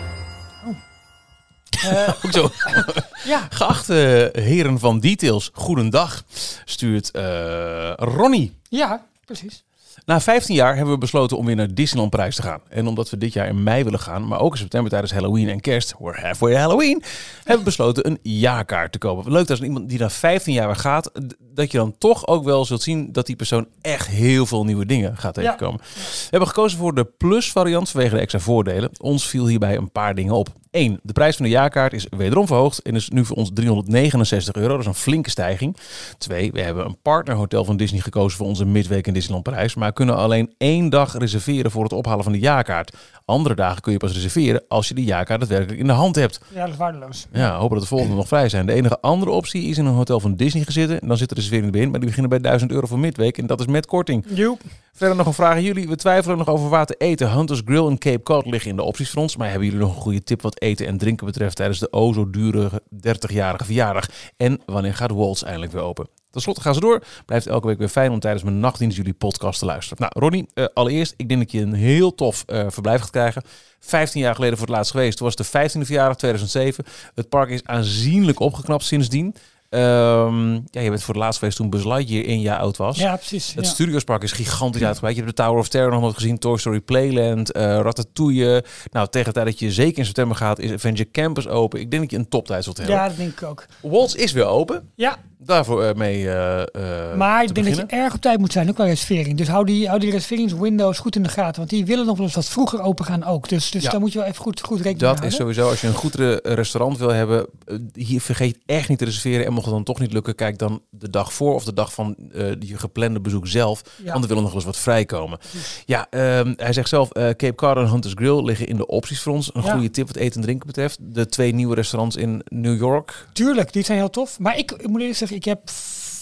[1.82, 2.50] Eh, Ook zo.
[3.32, 6.22] ja, Geachte heren van Details, goedendag.
[6.64, 8.56] Stuurt eh, Ronnie.
[8.68, 9.64] ja, precies.
[10.09, 12.61] Na 15 jaar hebben we besloten om weer naar Disneyland Parijs te gaan.
[12.68, 15.49] En omdat we dit jaar in mei willen gaan, maar ook in september tijdens Halloween
[15.49, 17.03] en kerst, we're halfway Halloween,
[17.38, 19.33] hebben we besloten een jaarkaart te kopen.
[19.33, 21.11] Leuk dat iemand die na 15 jaar weer gaat,
[21.55, 24.87] dat je dan toch ook wel zult zien dat die persoon echt heel veel nieuwe
[24.87, 25.42] dingen gaat Ja.
[25.42, 25.81] tegenkomen.
[25.81, 28.90] We hebben gekozen voor de plus variant vanwege de extra voordelen.
[29.01, 30.49] Ons viel hierbij een paar dingen op.
[30.78, 31.00] 1.
[31.02, 34.68] De prijs van de jaarkaart is wederom verhoogd en is nu voor ons 369 euro.
[34.68, 35.76] Dat is een flinke stijging.
[36.18, 36.52] 2.
[36.52, 40.16] We hebben een partnerhotel van Disney gekozen voor onze midweek in Disneyland Parijs, maar kunnen
[40.16, 42.96] alleen één dag reserveren voor het ophalen van de jaarkaart.
[43.24, 46.40] Andere dagen kun je pas reserveren als je de jaarkaart daadwerkelijk in de hand hebt.
[46.54, 47.26] Ja, dat is waardeloos.
[47.32, 48.66] Ja, hopen dat de volgende nog vrij zijn.
[48.66, 51.00] De enige andere optie is in een hotel van Disney gezitten.
[51.00, 53.38] En dan zit de reservering erin, maar die beginnen bij 1000 euro voor midweek.
[53.38, 54.24] En dat is met korting.
[54.28, 54.60] Joep.
[54.92, 55.88] Verder nog een vraag aan jullie.
[55.88, 57.32] We twijfelen nog over waar te eten.
[57.32, 59.36] Hunters Grill en Cape Cod liggen in de opties voor ons.
[59.36, 62.12] Maar hebben jullie nog een goede tip wat eten en drinken betreft tijdens de o
[62.12, 64.09] zo dure 30-jarige verjaardag?
[64.37, 66.09] En wanneer gaat Waltz eindelijk weer open?
[66.31, 67.02] Ten slotte gaan ze door.
[67.26, 69.98] Blijft elke week weer fijn om tijdens mijn nachtdienst jullie podcast te luisteren.
[70.00, 73.42] Nou, Ronnie, eh, allereerst, ik denk dat je een heel tof eh, verblijf gaat krijgen.
[73.81, 75.16] 15 jaar geleden voor het laatst geweest.
[75.16, 76.85] Toen was de 15e verjaardag, 2007.
[77.14, 79.35] Het park is aanzienlijk opgeknapt sindsdien.
[79.68, 82.98] Ehm, ja, je bent voor de laatste geweest toen Buzz Lightyear één jaar oud was.
[82.98, 83.54] Ja, precies.
[83.54, 83.70] Het ja.
[83.70, 85.16] Studiospark is gigantisch uitgebreid.
[85.16, 88.64] Je hebt de Tower of Terror nog nooit gezien, Toy Story Playland, eh Ratatouille.
[88.90, 91.81] Nou, tegen de tijd dat je zeker in september gaat, is Avenger Campus open.
[91.81, 92.96] Ik denk dat je een toptijd zult hebben.
[92.96, 93.66] ja, dat denk ik ook.
[93.81, 94.90] Waltz is weer open.
[94.94, 95.16] Ja,
[95.48, 98.68] Daarvoor eh, mee eh, eh, maar ik denk dat je erg op tijd moet zijn,
[98.68, 99.37] ook qua reservering.
[99.37, 101.56] Dus hou die, hou die reserveringswindows goed in de gaten.
[101.56, 103.48] Want die willen nog wel eens wat vroeger open gaan ook.
[103.48, 103.90] Dus, dus Ja.
[103.90, 105.94] daar moet je wel even goed, goed rekening mee Dat is sowieso, als je een
[105.94, 107.46] goed re- restaurant wil hebben,
[107.94, 109.46] hier vergeet echt niet te reserveren.
[109.46, 111.92] En mocht het dan toch niet lukken, kijk dan de dag voor of de dag
[111.92, 113.82] van eh, je geplande bezoek zelf.
[114.04, 114.12] Ja.
[114.12, 115.38] Want er willen nog wel eens wat vrijkomen.
[115.87, 119.32] Ja, ehm, hij zegt zelf, Cape Cod en Hunter's Grill liggen in de opties voor
[119.32, 119.50] ons.
[119.54, 119.72] Een Ja.
[119.72, 120.98] goede tip wat eten en drinken betreft.
[121.00, 123.26] De twee nieuwe restaurants in New York.
[123.32, 124.38] Tuurlijk, die zijn heel tof.
[124.38, 125.61] Maar ik, ik moet eerlijk zeggen, ik heb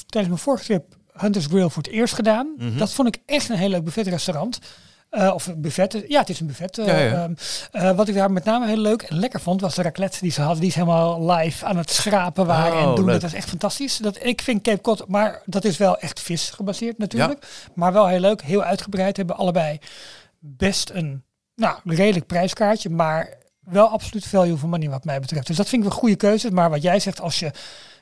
[0.06, 2.54] tijdens mijn vorige trip Hunter's Grill voor het eerst gedaan.
[2.58, 2.78] Mhm.
[2.78, 4.58] Dat vond ik echt een heel leuk buffetrestaurant.
[5.10, 6.78] Eh of een buffet, ja, het is een buffet.
[6.78, 7.12] eh, Ja, ja.
[7.22, 7.34] ehm,
[7.72, 10.30] eh, wat ik daar met name heel leuk en lekker vond, was de raclette die
[10.30, 10.60] ze hadden.
[10.60, 13.04] Die is helemaal live aan het schrapen waren Oh, en doen.
[13.04, 13.12] leuk.
[13.14, 13.96] Dat was echt fantastisch.
[13.96, 17.46] Dat, ik vind Cape Cod, maar dat is wel echt vis gebaseerd natuurlijk.
[17.74, 19.16] Maar wel heel leuk, heel uitgebreid.
[19.16, 19.78] Hebben allebei
[20.38, 21.22] best een
[21.54, 25.46] nou, redelijk prijskaartje, maar wel absoluut value for money wat mij betreft.
[25.46, 26.50] Dus dat vind ik een goede keuze.
[26.50, 27.50] Maar wat jij zegt, als je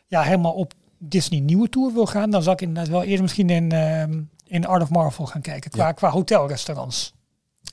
[0.07, 0.73] ja, helemaal op
[1.09, 4.67] Disney nieuwe tour wil gaan, dan zou ik inderdaad wel eerst misschien in, ehm, in
[4.67, 5.71] Art of Marvel gaan kijken.
[5.71, 5.93] Qua, Ja.
[5.93, 7.15] qua hotelrestaurants.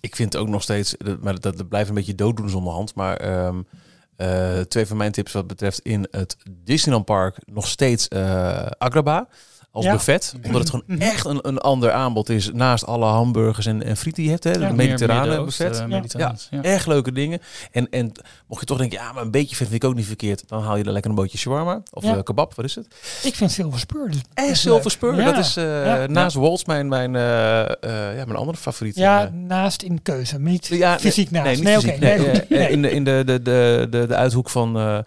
[0.02, 2.96] Ik vind ook nog steeds, dat- maar dat, dat blijft een beetje dooddoen zonder hand.
[2.96, 3.62] Maar ehm,
[4.16, 9.26] eh, twee van mijn tips wat betreft in het Disneyland Park nog steeds eh Agrabah
[9.74, 9.92] als Ja.
[9.92, 10.34] buffet.
[10.46, 14.24] Omdat het gewoon echt een, een ander aanbod is naast alle hamburgers en, en frieten
[14.24, 14.58] die je hebt.
[14.58, 14.74] Hè, Ja.
[14.74, 15.80] mediterrane buffet.
[15.80, 16.02] eh,
[16.50, 16.62] Ja.
[16.62, 17.40] Echt leuke dingen.
[17.72, 18.12] En, en
[18.48, 20.44] mocht je toch denken, ja, maar een beetje vet vind ik ook niet verkeerd.
[20.48, 21.82] Dan haal je er lekker een bootje shawarma.
[21.92, 22.16] Of Ja.
[22.16, 22.88] eh, kebab, wat is het?
[23.24, 24.92] Ik vind Silver Spur dus En Silver.
[24.92, 25.16] Spur.
[25.16, 25.26] Ja.
[25.32, 26.06] Dat is eh, Ja.
[26.08, 27.70] naast Waltz mijn, mijn, eh, eh,
[28.18, 28.96] ja, mijn andere favoriet.
[28.96, 30.66] Ja, naast in keuze, niet
[31.00, 31.46] fysiek naast.
[31.46, 31.96] Nee, niet nee, fysiek.
[31.96, 32.00] oké.
[32.06, 32.50] nee, Nee, goed.
[32.50, 32.70] Nee.
[32.70, 34.98] In, de, in de, de, de, de, de uithoek van, eh,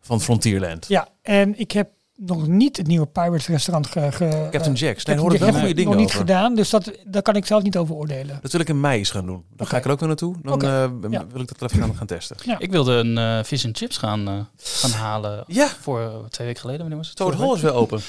[0.00, 0.88] van Frontierland.
[0.88, 4.80] Ja, en ik heb nog niet het nieuwe Pirates restaurant ge, ge- Captain eh, Jack's.
[4.80, 6.20] Nee, Captain daar hoor ik wel goede dingen nog niet over.
[6.20, 8.38] gedaan, dus dat, daar kan ik zelf niet over oordelen.
[8.42, 9.44] Dat wil ik in mei eens gaan doen.
[9.56, 10.34] Dan ga ik er ook weer naartoe.
[10.42, 10.68] Dan eh,
[11.10, 11.26] Ja.
[11.32, 12.36] wil ik dat even gaan, gaan testen.
[12.44, 12.58] Ja.
[12.58, 16.60] Ik wilde een eh vis en chips gaan, eh, gaan halen Ja, voor twee weken
[16.60, 16.80] geleden.
[16.80, 17.16] Wanneer was het?
[17.16, 18.00] Toad Hall is weer open.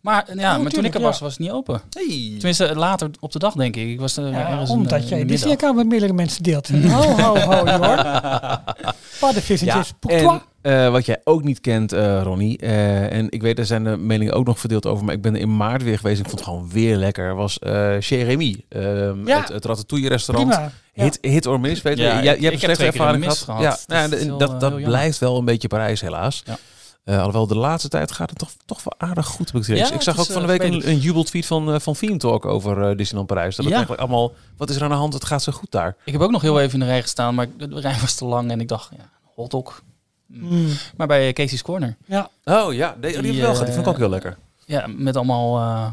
[0.00, 1.24] Maar, ja, maar toen ik er was, ja.
[1.24, 1.80] was het niet open.
[1.90, 2.30] Hey.
[2.34, 3.88] Tenminste, later op de dag denk ik.
[3.88, 6.68] Ik was er Ja, omdat jij Disney account met meerdere mensen deelt.
[6.68, 7.96] Ho, ho, ho, hoor.
[9.20, 9.92] Pas de vis en chips.
[10.62, 12.58] Eh, wat jij ook niet kent, eh, Ronnie.
[12.58, 15.04] eh, en ik weet, er zijn de meningen ook nog verdeeld over.
[15.04, 16.20] Maar ik ben er in maart weer geweest.
[16.20, 17.34] Ik vond het gewoon weer lekker.
[17.34, 18.64] Was eh Chez Remy.
[18.68, 19.40] ehm, Ja.
[19.40, 20.48] het, het Ratatouille restaurant.
[20.48, 20.70] Prima.
[20.94, 21.02] Ja.
[21.04, 22.02] Hit, hit or miss, weet je.
[22.02, 23.38] Ja, jij hebt heb slechte ervaring gehad.
[23.38, 23.62] gehad.
[23.62, 24.88] Ja, nou, Dat dat, heel, dat, dat heel jammer.
[24.88, 26.42] blijft wel een beetje Parijs, helaas.
[26.46, 26.58] Ja.
[27.04, 29.52] Eh, alhoewel, de laatste tijd gaat het toch, toch wel aardig goed.
[29.52, 29.68] heb ik.
[29.76, 32.16] Ja, ik zag is, ook van de week een, een jubeltweet van, eh, van Theme
[32.16, 33.56] Talk over Disneyland Parijs.
[33.56, 33.80] Dat het Ja.
[33.80, 35.12] eigenlijk allemaal, wat is er aan de hand?
[35.12, 35.96] Het gaat zo goed daar.
[36.04, 38.24] Ik heb ook nog heel even in de rij gestaan, maar de rij was te
[38.24, 38.50] lang.
[38.50, 39.82] En ik dacht, ja, hotdog.
[40.32, 40.68] Mm.
[40.96, 41.96] Maar bij eh, Casey's Corner.
[42.06, 43.64] Ja, Oh ja, die, die, wel eh, gehad.
[43.66, 44.36] Die vond ik ook heel lekker.
[44.66, 45.58] Ja, met allemaal...
[45.58, 45.90] eh,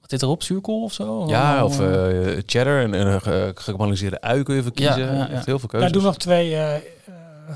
[0.00, 0.42] wat zit erop?
[0.42, 1.24] Zuurkool of zo?
[1.28, 5.12] Ja, of eh, eh, cheddar en een ge- gekamaliseerde ui kun je even Ja, kiezen.
[5.14, 5.28] ja, ja.
[5.28, 5.92] Echt heel veel daar keuzes.
[5.92, 6.82] doen nog twee eh, eh,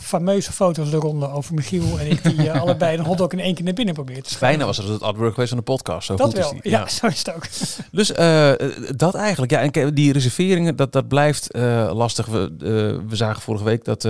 [0.00, 3.54] fameuze foto's de ronde over Michiel en ik die eh, allebei een hotdog in één
[3.54, 4.58] keer naar binnen proberen te schuiven.
[4.58, 6.06] Bijna was het het artwork geweest van de podcast.
[6.06, 6.70] Zo Dat goed wel, is die.
[6.70, 7.44] ja, zo is het ook.
[7.90, 8.52] Dus eh,
[8.96, 9.52] dat eigenlijk.
[9.52, 12.26] Ja, en die reserveringen, dat, dat blijft eh, lastig.
[12.26, 12.52] We,
[13.08, 14.02] we zagen vorige week dat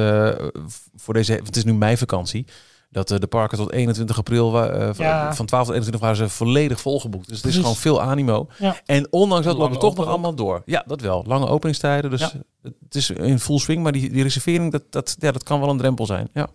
[0.97, 2.47] voor deze, het is nu meivakantie,
[2.93, 5.35] dat eh, de parken tot 21 april, eh, van- Ja.
[5.35, 7.29] van 12 tot 21 waren ze volledig volgeboekt.
[7.29, 8.47] Dus het is gewoon veel animo.
[8.59, 8.77] Ja.
[8.87, 10.63] En ondanks dat lopen toch nog allemaal door.
[10.65, 11.25] Ja, dat wel.
[11.27, 12.11] Lange openingstijden.
[12.11, 12.31] Dus Ja.
[12.63, 15.69] het is in full swing, maar die, die reservering, dat, dat, ja, dat kan wel
[15.71, 16.29] een drempel zijn.
[16.35, 16.49] Ja.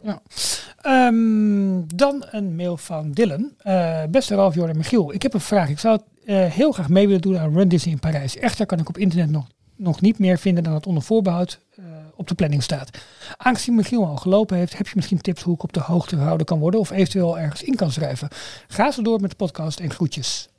[0.81, 3.51] Ehm, dan een mail van Dylan.
[3.57, 5.69] Eh, beste Ralf, Jordan en Michiel, ik heb een vraag.
[5.69, 8.37] Ik zou het eh, heel graag mee willen doen aan Run Disney in Parijs.
[8.37, 9.45] Echter kan ik op internet nog,
[9.75, 11.83] nog niet meer vinden dan het onder voorbehoud eh,
[12.17, 12.89] op de planning staat.
[13.37, 16.45] Aangezien Michiel al gelopen heeft, heb je misschien tips hoe ik op de hoogte gehouden
[16.45, 18.27] kan worden of eventueel ergens in kan schrijven.
[18.67, 20.49] Ga zo door met de podcast en groetjes.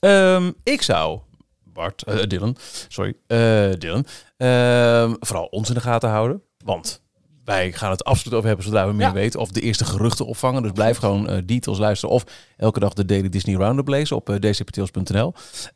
[0.00, 1.20] Ehm, ik zou,
[1.64, 2.56] Bart, eh, Dylan,
[2.88, 6.42] sorry, eh, Dylan, ehm, vooral ons in de gaten houden.
[6.64, 7.02] Want
[7.46, 9.12] wij gaan het absoluut over hebben zodra we meer Ja.
[9.12, 9.40] weten.
[9.40, 10.62] Of de eerste geruchten opvangen.
[10.62, 12.14] Dus blijf gewoon eh, details luisteren.
[12.14, 12.24] Of
[12.56, 14.28] elke dag de Daily Disney Roundup lezen op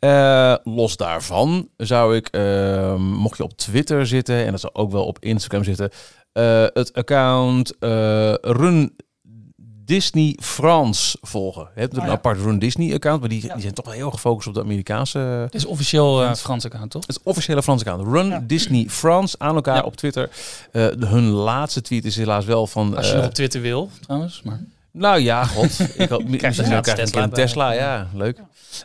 [0.01, 4.91] uh, los daarvan zou ik, ehm, mocht je op Twitter zitten, en dat zou ook
[4.91, 5.91] wel op Instagram zitten,
[6.73, 7.77] het account
[8.41, 8.97] Run
[9.91, 11.69] Disney France volgen.
[11.75, 12.11] Je hebt een ja.
[12.11, 13.53] apart Run Disney account, maar die, Ja.
[13.53, 15.19] die zijn toch wel heel gefocust op de Amerikaanse.
[15.19, 17.07] Het is officieel eh Frans account, toch?
[17.07, 18.09] Het officiële Franse account.
[18.13, 18.45] Run Ja.
[18.47, 19.83] Disney France aan elkaar Ja.
[19.83, 20.31] op Twitter.
[20.73, 22.97] Eh, de- hun laatste tweet is helaas wel van.
[22.97, 24.43] Als je eh, nog op Twitter wil, trouwens.
[24.45, 24.61] Maar
[24.93, 25.81] nou ja, god.
[25.97, 27.73] ik hoop, misschien krijg ik een Tesla Tesla.
[27.73, 28.39] Ja, leuk.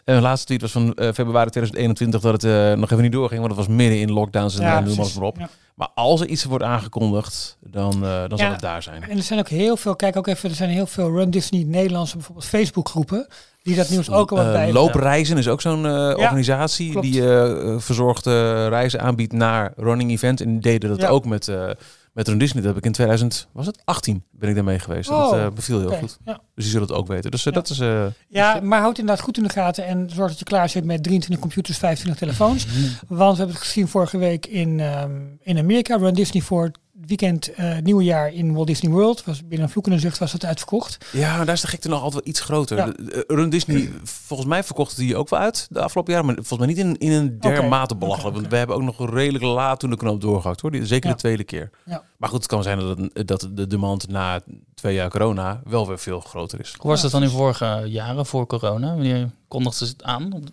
[0.06, 3.12] En hun laatste tweet was van eh, februari 2021 dat het eh, nog even niet
[3.12, 5.38] doorging, want het was midden in lockdowns en eh, noem maar op.
[5.38, 5.50] Ja.
[5.76, 8.52] Maar als er iets wordt aangekondigd, dan, eh, dan zal Ja.
[8.52, 9.04] het daar zijn.
[9.04, 11.64] En er zijn ook heel veel, kijk ook even, er zijn heel veel Run Disney
[11.64, 13.28] Nederlandse bijvoorbeeld Facebookgroepen
[13.64, 14.72] die dat nieuws ook al wat Eh, bij.
[14.72, 17.06] Loopreizen is ook zo'n eh, organisatie klopt.
[17.12, 20.42] die eh, eh, verzorgde reizen aanbiedt naar running event.
[20.42, 21.08] En deden dat Ja.
[21.08, 21.70] ook met, eh
[22.16, 22.62] met Run Disney.
[22.62, 25.10] Dat heb ik in 2000, was het 18 ben ik daarmee geweest.
[25.10, 26.18] Dat Oh, eh, beviel heel goed.
[26.26, 26.34] Ja.
[26.34, 27.32] Dus die zullen het ook weten.
[27.32, 27.60] Dus eh, Ja.
[27.60, 27.80] dat is...
[27.80, 30.84] eh, ja, maar houd inderdaad goed in de gaten en zorg dat je klaar zit
[30.86, 32.66] met 23 computers, 25 telefoons.
[33.08, 35.98] Want we hebben het gezien vorige week in, ehm, in Amerika.
[35.98, 36.72] Run Disney voor
[37.08, 39.24] weekend eh nieuwe jaar in Walt Disney World.
[39.26, 41.06] Was binnen een vloek en een zucht was het uitverkocht.
[41.12, 42.78] Ja, daar is de gekte nog altijd wel iets groter.
[42.78, 42.94] Ja.
[43.28, 46.28] Run Disney, volgens mij verkocht die ook wel uit de afgelopen jaren.
[46.28, 48.36] Maar volgens mij niet in, in een dermate Oké, belachelijk.
[48.36, 50.62] Want we hebben ook nog redelijk laat toen de knoop doorgehakt.
[50.62, 50.72] Hoor.
[50.72, 51.16] Die- Zeker Ja.
[51.16, 51.70] de tweede keer.
[51.86, 52.04] Ja.
[52.18, 54.42] Maar goed, het kan zijn dat, het- dat de demand na
[54.74, 56.74] twee jaar corona wel weer veel groter is.
[56.78, 58.88] Hoe was dat dan in vorige jaren voor corona?
[58.88, 60.44] Wanneer kondigden ze het aan?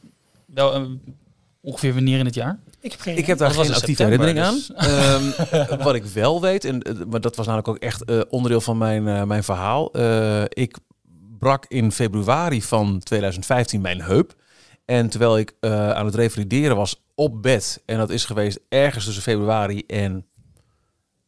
[0.46, 0.83] Wel, eh,
[1.61, 2.59] ongeveer wanneer in het jaar?
[2.82, 4.72] Ik heb geen Ik heb daar Dat geen actieve herinnering dus.
[4.74, 5.32] aan.
[5.34, 8.60] Ehm, wat ik wel weet, en, eh, maar dat was namelijk ook echt eh, onderdeel
[8.60, 9.92] van mijn, eh, mijn verhaal.
[9.92, 10.76] Eh, ik
[11.38, 14.34] brak in februari van 2015 mijn heup.
[14.84, 19.04] En terwijl ik eh, aan het revalideren was op bed, en dat is geweest ergens
[19.04, 20.26] tussen februari en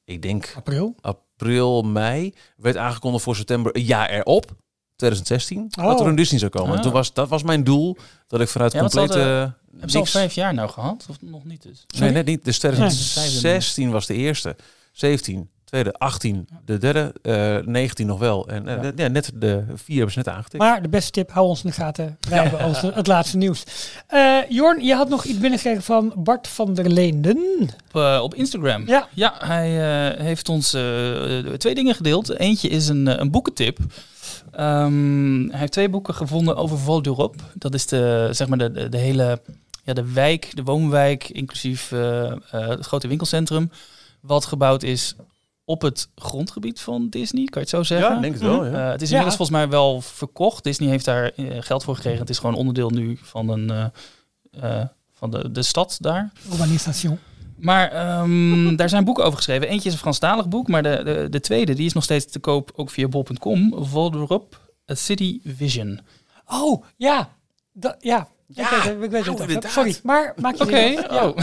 [0.05, 0.95] ik denk april.
[1.01, 4.53] april, mei, werd aangekondigd voor september een jaar erop.
[4.97, 6.07] 2016, dat er Oh.
[6.11, 6.71] een Disney zou komen.
[6.71, 6.83] En Ah.
[6.83, 7.97] Toen was, dat was mijn doel,
[8.29, 9.19] dat ik vanuit Ja, complete...
[9.19, 11.07] Hebben ze al niks- vijf jaar nou gehad?
[11.11, 11.87] Of nog niet dus?
[11.99, 12.45] Nee, net niet.
[12.45, 12.73] Dus Nee.
[12.73, 14.57] 2016 was de eerste.
[14.93, 18.49] 17, tweede, 18, de derde, eh 19 nog wel.
[18.49, 18.93] En eh, Ja.
[18.97, 19.09] ja.
[19.09, 20.63] net de vier hebben ze net aangetikt.
[20.63, 22.17] Maar de beste tip, hou ons in de gaten.
[22.29, 23.65] Wij hebben ons, het laatste nieuws.
[24.07, 27.39] Eh Jorn, je had nog iets binnengekregen van Bart van der Leenden.
[27.93, 28.87] Op, eh, op Instagram.
[28.87, 29.09] Ja.
[29.15, 32.39] Ja, hij eh, heeft ons eh, twee dingen gedeeld.
[32.39, 33.79] Eentje is een, eh, een boekentip.
[34.53, 37.39] Ehm, hij heeft twee boeken gevonden over Val d'Europe.
[37.55, 39.41] Dat is de, zeg maar de, de, de hele
[39.85, 43.71] ja, de wijk, de woonwijk, inclusief eh, eh, het grote winkelcentrum.
[44.21, 45.15] Wat gebouwd is
[45.65, 48.09] op het grondgebied van Disney, kan je het zo zeggen?
[48.09, 48.65] ja, ik denk het wel.
[48.65, 48.71] Ja.
[48.85, 49.17] Eh, het is Ja.
[49.17, 50.65] inmiddels volgens mij wel verkocht.
[50.65, 52.21] Disney heeft daar geld voor gekregen.
[52.21, 56.33] Het is gewoon onderdeel nu van, een, eh, eh, van de, de stad daar.
[56.53, 57.19] Urbanisation.
[57.65, 59.69] Maar ehm, daar zijn boeken over geschreven.
[59.69, 62.39] Eentje is een Franstalig boek, maar de, de, de tweede die is nog steeds te
[62.39, 63.75] koop, ook via bol.com.
[63.85, 66.01] Volderop, A City Vision.
[66.47, 67.29] Oh, ja.
[67.73, 68.29] Dat, ja.
[68.47, 69.41] Ja, ik weet, het, ik weet het ook.
[69.41, 69.71] inderdaad.
[69.73, 70.79] Sorry, maar maak je Oké.
[70.79, 71.27] Ja.
[71.29, 71.37] oh.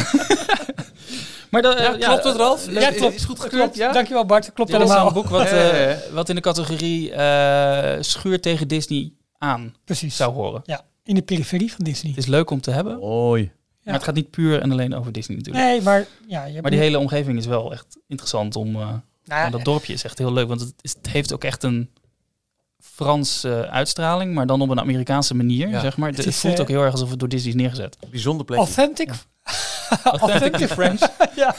[1.51, 2.71] maar dat, Ja, klopt het, Ralf?
[2.71, 3.13] Ja, klopt.
[3.15, 3.41] Is goed Klopt.
[3.41, 3.91] gekleurd, ja?
[3.91, 4.53] Dankjewel Bart.
[4.53, 5.07] Klopt Dit is helemaal.
[5.07, 6.13] een boek wat, Ja, ja, eh, ja.
[6.13, 10.15] wat in de categorie eh schuur tegen Disney aan Precies.
[10.15, 10.61] zou horen.
[10.65, 12.11] Ja, in de periferie van Disney.
[12.11, 13.51] Het is leuk om te hebben, Mooi.
[13.83, 15.65] Maar het gaat niet puur en alleen over Disney natuurlijk.
[15.65, 18.75] Nee, maar ja, je Maar die hele omgeving is wel echt interessant om...
[18.75, 18.87] eh,
[19.25, 21.63] Nou, en dat dorpje is echt heel leuk, want het, is, het heeft ook echt
[21.63, 21.89] een
[22.79, 25.79] Franse uitstraling, maar dan op een Amerikaanse manier, Ja.
[25.79, 26.07] zeg maar.
[26.07, 27.97] Het, Het het is, voelt eh, ook heel erg alsof het door Disney is neergezet.
[28.09, 28.65] Bijzonder plekje.
[28.65, 29.09] authentic.
[30.03, 30.99] Authentic French.
[31.35, 31.55] ja.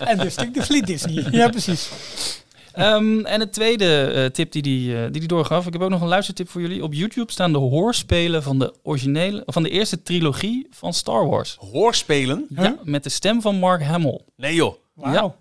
[0.00, 1.26] en distinctively Disney.
[1.30, 1.90] Ja, precies.
[2.72, 5.90] Ehm, en het tweede eh, tip die die, eh, die die doorgaf, ik heb ook
[5.90, 6.82] nog een luistertip voor jullie.
[6.82, 11.56] Op YouTube staan de hoorspelen van de originele, van de eerste trilogie van Star Wars.
[11.72, 12.46] Hoorspelen?
[12.48, 14.20] Ja, met de stem van Mark Hamill.
[14.36, 14.74] Nee joh.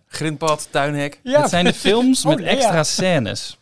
[0.08, 1.20] Grindpad, tuinhek.
[1.24, 1.42] Ja.
[1.42, 2.50] Het zijn de films Oh, met Lea.
[2.50, 3.58] extra scènes.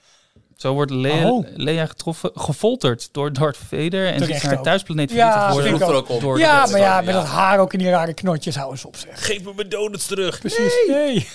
[0.59, 1.45] Zo wordt Lea, Oh.
[1.55, 5.75] Lea getroffen, gefolterd door Darth Vader en Terecht ziet haar thuisplaneet Ja, vernietigd vind worden.
[5.75, 5.89] ik ook.
[5.89, 6.21] er ook op.
[6.21, 8.95] Door Ja, maar ja, met dat haar ook in die rare knotjes, hou eens op
[8.95, 9.25] zeg.
[9.25, 10.39] Geef me mijn donuts terug.
[10.39, 10.73] Precies.
[10.87, 11.27] Nee.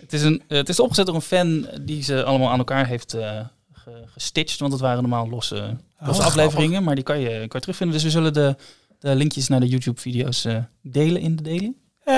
[0.00, 3.14] Het is, een, het is opgezet door een fan die ze allemaal aan elkaar heeft
[3.14, 3.40] eh,
[3.72, 4.58] ge- gestitcht.
[4.58, 6.82] Want het waren normaal losse, losse Oh, afleveringen.
[6.84, 7.94] Maar die kan je, kan je terugvinden.
[7.96, 8.56] Dus we zullen de,
[8.98, 11.72] de linkjes naar de YouTube-video's eh, delen in de daily.
[12.04, 12.16] Ehm,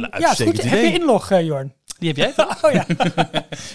[0.00, 0.62] nou, ja, is goed.
[0.62, 1.72] Heb je inlog, eh, Jorn?
[1.98, 2.34] Die heb jij?
[2.62, 2.84] Oh ja.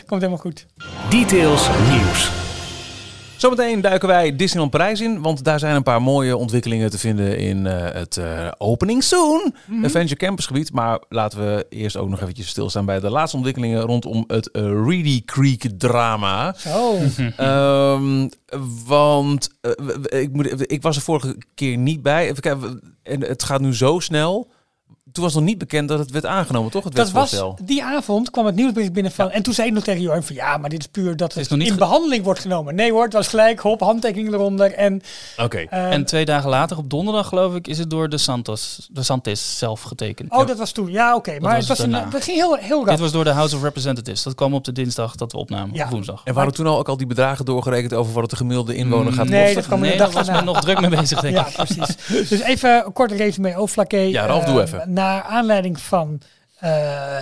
[0.06, 0.66] Komt helemaal goed.
[1.10, 2.32] Details nieuws.
[3.38, 7.38] Zometeen duiken wij Disneyland Parijs in, want daar zijn een paar mooie ontwikkelingen te vinden
[7.38, 10.74] in eh, het eh, opening soon Adventure Campus gebied.
[10.74, 14.62] Maar laten we eerst ook nog eventjes stilstaan bij de laatste ontwikkelingen rondom het eh,
[14.64, 16.56] Reedy Creek drama.
[17.38, 18.28] Ehm,
[18.86, 19.50] want
[20.04, 22.30] ik, moet, ik was er vorige keer niet bij.
[22.30, 24.52] Even kijken, en het gaat nu zo snel.
[25.14, 26.84] Toen was nog niet bekend dat het werd aangenomen, toch?
[26.84, 29.32] Het Dat was, die avond kwam het nieuwsbericht binnen van...
[29.32, 30.36] En toen zei ik nog tegen Jorn van...
[30.36, 32.76] Ja, maar dit is puur dat is het nog niet in behandeling wordt genomen.
[32.76, 33.60] Nee hoor, het was gelijk.
[33.60, 34.74] Hop, handtekening eronder.
[34.74, 35.02] En,
[35.38, 35.58] Oké.
[35.70, 39.04] eh, En twee dagen later, op donderdag geloof ik, is het door de Santos, de
[39.04, 40.32] Santis zelf getekend.
[40.32, 40.92] oh, dat was toen.
[40.92, 41.40] Ja, oké.
[41.40, 43.00] Maar was het was een, het ging heel, heel Dit rap.
[43.00, 44.24] was door de House of Representatives.
[44.24, 45.84] Dat kwam op de dinsdag dat we opnamen, Ja.
[45.86, 46.22] op woensdag.
[46.24, 49.14] En waren toen al ook al die bedragen doorgerekend over wat het de gemiddelde inwoner
[49.14, 49.56] gaat Nee, kosten?
[49.56, 51.48] dat kwam in de nee, dag daar was men nog druk mee bezig, denk Ja,
[51.48, 51.54] ik.
[51.56, 51.96] precies.
[52.30, 53.98] Dus even een korte resume over Flaké.
[53.98, 54.94] Ja, Ralf, doe Eh, even.
[55.04, 56.22] Naar aanleiding van
[56.64, 57.18] eh,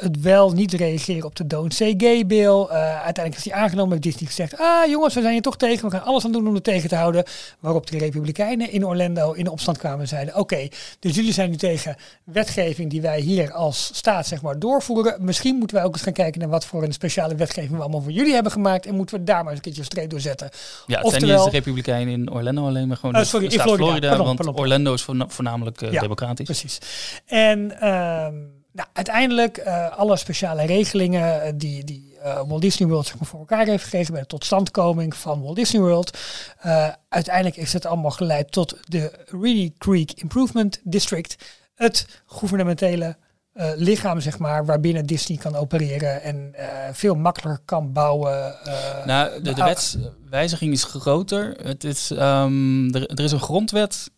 [0.00, 2.46] het wel niet reageren op de Don't Say Gay bill.
[2.70, 5.88] Eh, uiteindelijk is die aangenomen, heeft Disney gezegd, ah jongens, we zijn hier toch tegen,
[5.90, 7.24] we gaan alles aan doen om het tegen te houden.
[7.60, 11.56] Waarop de Republikeinen in Orlando in opstand kwamen en zeiden, oké, dus jullie zijn nu
[11.56, 15.24] tegen wetgeving die wij hier als staat zeg maar doorvoeren.
[15.24, 18.00] Misschien moeten wij ook eens gaan kijken naar wat voor een speciale wetgeving we allemaal
[18.02, 20.20] voor jullie hebben gemaakt en moeten we daar maar eens een keertje een streep door
[20.20, 20.48] zetten.
[20.86, 23.50] Ja, het zijn niet eens de Republikeinen in Orlando alleen, maar gewoon Oh, de in
[23.50, 23.84] staat Florida.
[23.84, 24.58] Florida, Pardon, want pardon.
[24.58, 26.44] Orlando is voorna- voornamelijk eh, Ja, democratisch.
[26.46, 26.78] Precies.
[27.26, 28.34] En ehm,
[28.72, 33.28] nou, uiteindelijk eh, alle speciale regelingen eh, die, die eh, Walt Disney World zeg maar,
[33.28, 36.18] voor elkaar heeft gekregen bij de totstandkoming van Walt Disney World.
[36.58, 41.36] Eh, uiteindelijk is het allemaal geleid tot de Reedy Creek Improvement District.
[41.74, 43.16] Het gouvernementele
[43.52, 48.64] eh, lichaam, zeg maar, waarbinnen Disney kan opereren en eh, veel makkelijker kan bouwen.
[48.64, 51.56] eh, Nou, de, de ah, wetswijziging is groter.
[51.62, 54.10] Het is, ehm, er, er is een grondwet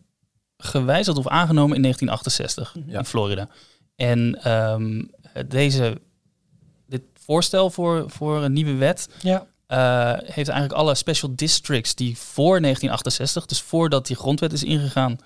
[0.57, 2.99] gewijzigd of aangenomen in 1968 Ja.
[2.99, 3.49] in Florida.
[3.97, 5.03] En ehm,
[5.49, 6.01] deze,
[6.87, 12.19] dit voorstel voor, voor een nieuwe wet ja, eh, heeft eigenlijk alle special districts die
[12.19, 15.19] voor 1968, dus voordat die grondwet is ingegaan,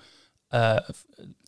[0.47, 0.77] eh,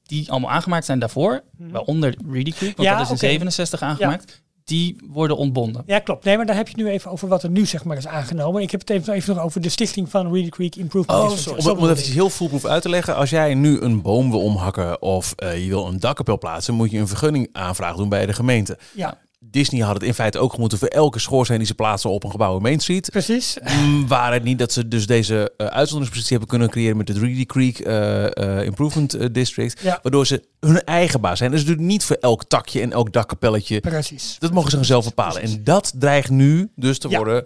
[0.04, 2.82] die allemaal aangemaakt zijn daarvoor, waaronder Reedy Creek, want Mhm.
[2.88, 3.26] Ja, dat is in oké.
[3.26, 5.84] 67 aangemaakt, die worden ontbonden.
[5.86, 6.24] Ja, klopt.
[6.24, 8.08] Nee, maar daar heb je het nu even over wat er nu zeg maar is
[8.08, 8.62] aangenomen.
[8.62, 11.60] Ik heb het even, even nog over de stichting van Reedy Creek Improvement Oh, District.
[11.60, 13.16] om, het- om even heel foolproof uit te leggen.
[13.16, 16.92] Als jij nu een boom wil omhakken of eh, je wil een dakkapel plaatsen, moet
[16.92, 18.78] je een vergunning aanvraag doen bij de gemeente.
[18.96, 19.18] Ja,
[19.52, 22.32] Disney had het in feite ook moeten voor elke schoorsteen die ze plaatsen op een
[22.32, 23.10] gebouw in Main Street.
[23.10, 23.58] precies.
[23.80, 27.18] Mm, Waar het niet dat ze dus deze eh, uitzonderingspositie hebben kunnen creëren met het
[27.18, 29.80] Reedy Creek eh, eh, Improvement District.
[29.82, 30.00] Ja.
[30.02, 31.52] Waardoor ze hun eigen baas zijn.
[31.52, 33.80] Dus natuurlijk niet voor elk takje en elk dakkapelletje.
[33.80, 34.36] Precies.
[34.40, 35.42] Dat mogen ze zelf bepalen.
[35.42, 37.18] En dat dreigt nu dus te Ja.
[37.18, 37.46] worden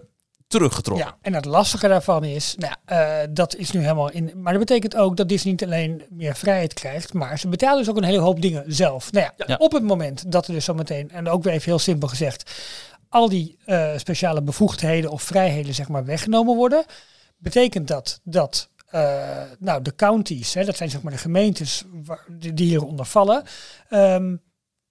[0.57, 1.05] teruggetrokken.
[1.05, 4.31] Ja, en het lastige daarvan is, nou, eh, dat is nu helemaal in.
[4.35, 7.89] Maar dat betekent ook dat Disney niet alleen meer vrijheid krijgt, maar ze betalen dus
[7.89, 9.11] ook een hele hoop dingen zelf.
[9.11, 9.55] Nou ja, Ja.
[9.55, 12.51] op het moment dat er dus zometeen, en ook weer even heel simpel gezegd,
[13.09, 16.85] al die eh, speciale bevoegdheden of vrijheden zeg maar weggenomen worden,
[17.37, 22.25] betekent dat dat eh, nou, de counties, hè, dat zijn zeg maar de gemeentes waar,
[22.27, 23.43] die, die hieronder vallen,
[23.89, 24.35] ehm,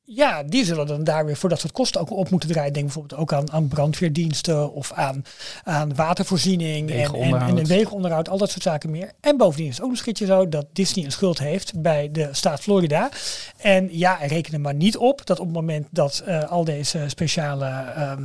[0.07, 2.73] ja, die zullen dan daar weer voor dat soort kosten ook op moeten draaien.
[2.73, 5.25] Denk bijvoorbeeld ook aan, aan brandweerdiensten of aan,
[5.62, 8.29] aan watervoorziening en, en, en Wegenonderhoud.
[8.29, 9.12] al dat soort zaken meer.
[9.21, 12.29] En bovendien is het ook een keertje zo dat Disney een schuld heeft bij de
[12.33, 13.11] staat Florida.
[13.57, 17.05] En ja, reken er maar niet op dat op het moment dat eh, al deze
[17.07, 18.23] speciale ehm,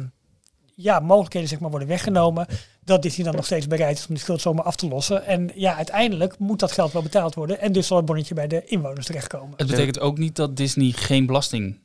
[0.75, 2.47] ja, mogelijkheden zeg maar, worden weggenomen,
[2.89, 5.25] dat Disney dan nog steeds bereid is om die schuld zomaar af te lossen.
[5.25, 8.47] En ja, uiteindelijk moet dat geld wel betaald worden en dus zal het bonnetje bij
[8.47, 9.53] de inwoners terechtkomen.
[9.57, 11.79] Het betekent ook niet dat Disney geen belasting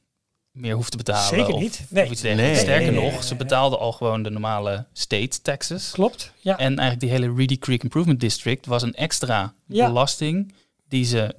[0.50, 1.28] meer hoeft te betalen.
[1.38, 1.84] Zeker of- niet.
[1.88, 2.04] Nee.
[2.04, 2.52] Of iets dergelijks.
[2.52, 2.62] Nee.
[2.62, 3.38] Sterker Nee, nee, nog, nee, ze nee.
[3.42, 5.90] betaalden al gewoon de normale state taxes.
[5.90, 6.52] Klopt, ja.
[6.58, 9.86] En eigenlijk die hele Reedy Creek Improvement District was een extra Ja.
[9.86, 10.54] belasting
[10.88, 11.34] die ze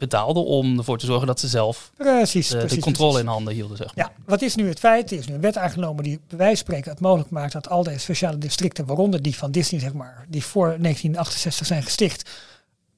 [0.00, 3.20] betaalden om ervoor te zorgen dat ze zelf Precies, de, de controle precies.
[3.20, 3.76] in handen hielden.
[3.76, 4.04] Zeg maar.
[4.04, 5.10] Ja, wat is nu het feit?
[5.10, 7.68] Er is nu een wet aangenomen die bij wijze van spreken het mogelijk maakt dat
[7.68, 12.30] al deze speciale districten, waaronder die van Disney, zeg maar, die voor 1968 zijn gesticht,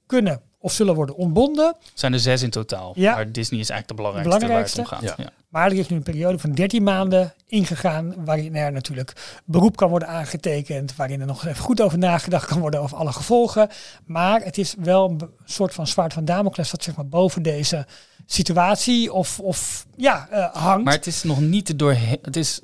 [0.07, 1.67] kunnen of zullen worden ontbonden.
[1.67, 2.93] Het zijn er zes in totaal.
[2.97, 3.15] Ja.
[3.15, 4.83] Maar Disney is eigenlijk de belangrijkste, Belangrijkste.
[4.83, 5.17] waar het om gaat.
[5.19, 5.25] Ja.
[5.25, 5.41] Ja.
[5.53, 9.88] Maar er is nu een periode van 13 maanden ingegaan, waarin er natuurlijk beroep kan
[9.88, 13.69] worden aangetekend, waarin er nog even goed over nagedacht kan worden over alle gevolgen.
[14.05, 17.87] Maar het is wel een soort van zwaard van Damocles dat zeg maar boven deze
[18.27, 20.85] situatie of, of ja, eh, hangt.
[20.85, 21.97] Maar het is nog niet door.
[22.23, 22.61] Het is,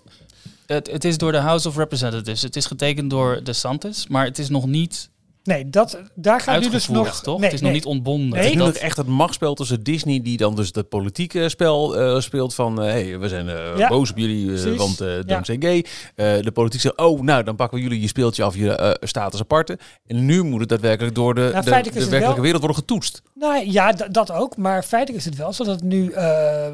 [0.66, 2.42] het, het is door de House of Representatives.
[2.42, 5.10] Het is getekend door de Santis, maar het is nog niet
[5.48, 7.20] nee, dat, daar gaat nu dus uitgevoerd, nog...
[7.22, 7.34] toch?
[7.36, 8.28] Nee, het is nog niet ontbonden.
[8.28, 10.88] Nee, Het is nu Dat- nog echt het machtsspel tussen Disney, die dan dus het
[10.88, 12.76] politieke spel eh, speelt van...
[12.80, 15.42] hé, hey, we zijn eh, Ja, boos op jullie, eh, want eh Ja.
[15.42, 15.84] say gay.
[16.14, 18.90] Eh, de politiek zegt, oh, nou, dan pakken we jullie je speeltje af, je eh,
[19.08, 19.78] status aparte.
[20.06, 23.22] En nu moet het daadwerkelijk door de, is de werkelijke wel- wereld worden getoetst.
[23.34, 24.56] Nou ja, dat ook.
[24.56, 26.72] Maar feitelijk is het wel zo dat het nu, eh, eh,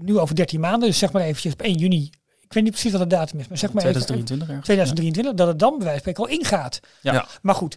[0.00, 2.10] nu over 13 maanden, dus zeg maar eventjes op 1 juni,
[2.42, 4.64] ik weet niet precies wat de datum is, maar zeg maar even- 2023 ergens.
[4.66, 6.80] 2023, dat het dan bij wijze van spreken al ingaat.
[7.00, 7.12] Ja.
[7.12, 7.26] Ja.
[7.42, 7.76] Maar goed,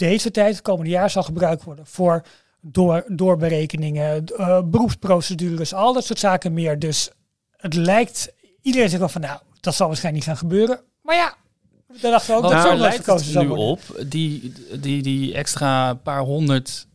[0.00, 2.22] deze tijd, het komende jaar, zal gebruikt worden voor
[2.60, 6.78] door, doorberekeningen, eh, beroepsprocedures, al dat soort zaken meer.
[6.78, 7.10] Dus
[7.56, 8.32] het lijkt,
[8.62, 10.80] iedereen zegt wel van nou, dat zal waarschijnlijk niet gaan gebeuren.
[11.02, 11.34] Maar ja,
[12.00, 13.66] daar dachten we ook dat nooit lijkt het zou nu worden.
[13.66, 13.80] op?
[14.08, 16.88] Die, die, die extra paar honderd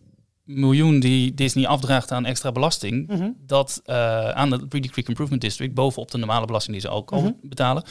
[0.44, 3.30] miljoen die Disney afdraagt aan extra belasting, Mhm.
[3.38, 7.12] dat eh, aan het Reedy Creek Improvement District, bovenop de normale belasting die ze ook
[7.12, 7.32] al Mhm.
[7.41, 7.84] betalen,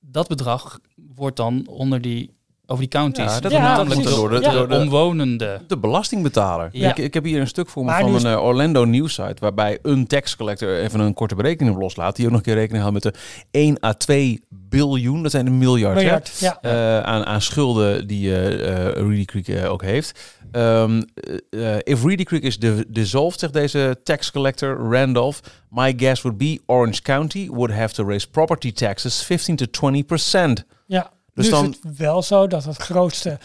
[0.00, 0.78] dat bedrag
[1.14, 2.33] wordt dan onder die
[2.66, 3.24] over die counties.
[3.24, 4.52] Ja, dat Ja, door de, Ja.
[4.52, 5.62] door de omwonenden.
[5.66, 6.68] de belastingbetaler.
[6.72, 6.88] Ja.
[6.90, 9.36] Ik, ik heb hier een stuk voor me Maar van een eh, Orlando News site
[9.38, 12.16] waarbij een tax collector even een korte berekening loslaat.
[12.16, 13.20] Die ook nog een keer rekening houdt met de
[13.50, 16.02] 1 à 2 biljoen, dat zijn een miljard, hè?
[16.02, 16.58] Miljard, ja.
[16.60, 20.32] Eh, aan, aan schulden die eh eh, Reedy Creek ook heeft.
[20.52, 21.04] Um,
[21.50, 26.38] uh, if Reedy Creek is de dissolved, zegt deze tax collector Randolph, my guess would
[26.38, 30.64] be Orange County would have to raise property taxes 15 to 20 percent.
[30.86, 33.38] Ja, Dus nu dan- is het wel zo dat het grootste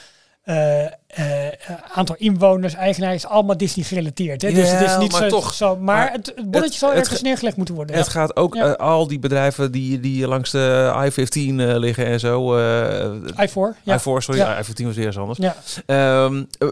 [0.44, 1.54] eh, eh,
[1.94, 4.42] aantal inwoners, eigenaar is allemaal Disney gerelateerd.
[4.42, 4.52] Hè?
[4.52, 5.54] dus het is niet maar zo, toch.
[5.54, 5.76] zo.
[5.76, 7.96] Maar, Maar het, het bonnetje het- zal ergens ge- neergelegd moeten worden.
[7.96, 8.12] Het ja.
[8.12, 8.66] gaat ook Ja.
[8.66, 12.58] eh, al die bedrijven die, die langs de I-15 eh, liggen en zo.
[12.58, 13.96] eh I4, ja.
[13.96, 14.60] I-4, sorry, Ja.
[14.60, 15.38] I-15 was weer eens anders.
[15.38, 15.56] ja.
[15.86, 16.68] Ehm, eh,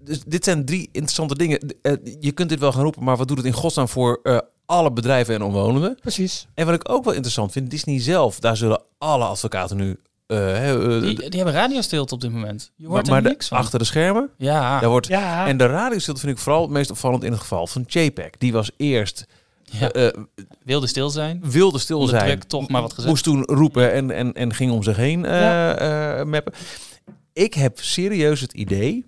[0.00, 1.74] dus dit zijn drie interessante dingen.
[2.20, 4.20] Je kunt dit wel gaan roepen, maar wat doet het in godsnaam voor
[4.66, 5.98] alle bedrijven en omwonenden?
[6.00, 6.46] Precies.
[6.54, 9.98] En wat ik ook wel interessant vind, Disney zelf, daar zullen alle advocaten nu...
[10.30, 12.72] eh, eh, Die, die hebben radiostilte op dit moment.
[12.76, 13.58] Je hoort maar er de- niks van.
[13.58, 15.06] achter de schermen, Ja, daar wordt...
[15.06, 18.30] Ja, En de radiostilte vind ik vooral het meest opvallend in het geval van JPEG.
[18.38, 19.26] Die was eerst
[19.62, 19.90] ja.
[19.90, 20.22] eh,
[20.64, 21.40] wilde stil zijn.
[21.44, 22.26] wilde stil Onder zijn.
[22.30, 23.08] druk toch maar wat gezegd.
[23.08, 25.74] Moest toen roepen en, en, en ging om zich heen eh Ja.
[26.18, 26.52] eh, mappen.
[27.32, 29.04] Ik heb serieus het idee,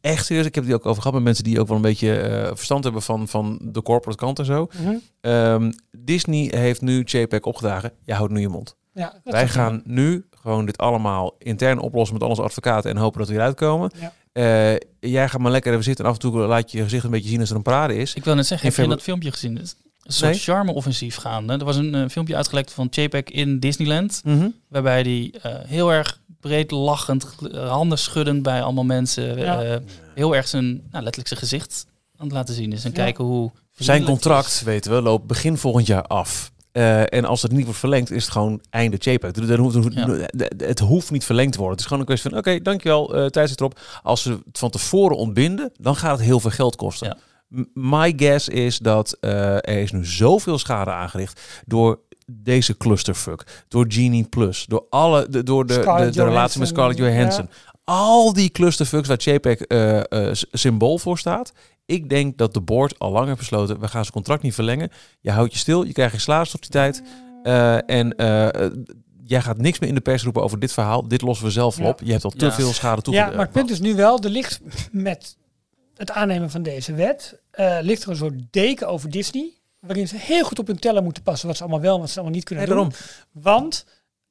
[0.00, 2.16] echt serieus, ik heb die ook over gehad met mensen die ook wel een beetje
[2.20, 4.68] eh, verstand hebben van, van de corporate kant en zo.
[4.82, 4.94] Mhm.
[5.20, 7.92] Ehm, Disney heeft nu JPEG opgedragen.
[8.04, 8.76] Jij houdt nu je mond.
[8.98, 13.18] Ja Wij gaan nu gewoon dit allemaal intern oplossen met al onze advocaten en hopen
[13.18, 13.90] dat we eruit komen.
[14.00, 14.12] Ja.
[14.32, 14.76] Eh,
[15.10, 17.10] jij gaat maar lekker even zitten en af en toe laat je je gezicht een
[17.10, 18.14] beetje zien als er een parade is.
[18.14, 19.56] Ik wil net zeggen, heb je dat filmpje gezien?
[19.58, 19.66] Een
[20.14, 20.40] soort Nee.
[20.40, 21.52] charme-offensief gaande.
[21.52, 24.20] Er was een eh, filmpje uitgelekt van JPEG in Disneyland.
[24.24, 24.48] Mhm.
[24.68, 29.38] Waarbij die eh, heel erg breed lachend, handen schuddend bij allemaal mensen.
[29.38, 29.62] Ja.
[29.62, 29.76] eh,
[30.14, 31.86] heel erg zijn, nou, letterlijk zijn gezicht
[32.16, 32.84] aan het laten zien is.
[32.84, 32.96] En Ja.
[32.96, 33.50] kijken hoe...
[33.72, 36.52] Zijn contract, weten we, loopt begin volgend jaar af.
[36.78, 39.32] Eh, en als het niet wordt verlengd, is het gewoon einde JPEG.
[39.32, 40.28] Dus dan hoeft, Ja.
[40.56, 41.76] Het hoeft niet verlengd te worden.
[41.76, 43.80] Het is gewoon een kwestie van, oké, dankjewel, eh tijd zit erop.
[44.02, 47.16] Als ze het van tevoren ontbinden, dan gaat het heel veel geld kosten.
[47.48, 47.64] Ja.
[47.74, 53.84] My guess is dat eh, er is nu zoveel schade aangericht door deze clusterfuck, door
[53.88, 57.48] Genie Plus, door alle, de, door de, de, de relatie met Scarlett Johansson.
[57.84, 59.60] Al die clusterfucks waar JPEG
[60.52, 61.52] symbool voor staat.
[61.88, 64.90] Ik denk dat de board al lang heeft besloten, we gaan zijn contract niet verlengen.
[65.20, 67.02] Je houdt je stil, je krijgt geen salaris op die tijd.
[67.42, 68.70] Eh, en eh,
[69.24, 71.08] jij gaat niks meer in de pers roepen over dit verhaal.
[71.08, 71.88] Dit lossen we zelf Ja.
[71.88, 72.00] op.
[72.04, 72.52] Je hebt al te Ja.
[72.52, 73.30] veel schade Ja, toegedaan.
[73.36, 74.60] maar het punt is nu wel, er ligt
[74.92, 75.36] met
[75.94, 80.16] het aannemen van deze wet, eh, ligt er een soort deken over Disney, waarin ze
[80.18, 82.34] heel goed op hun teller moeten passen wat ze allemaal wel en wat ze allemaal
[82.34, 82.88] niet kunnen Nee, doen.
[82.88, 83.06] daarom.
[83.44, 83.84] Want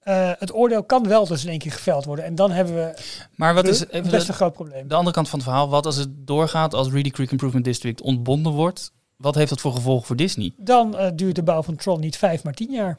[0.07, 2.25] eh, het oordeel kan wel dus in één keer geveld worden.
[2.25, 2.93] En dan hebben we
[3.35, 4.87] Maar wat is even best een groot probleem.
[4.87, 5.69] de andere kant van het verhaal?
[5.69, 8.91] Wat als het doorgaat als Reedy Creek Improvement District ontbonden wordt?
[9.17, 10.53] Wat heeft dat voor gevolgen voor Disney?
[10.57, 12.97] Dan eh, duurt de bouw van Tron niet vijf, maar tien jaar.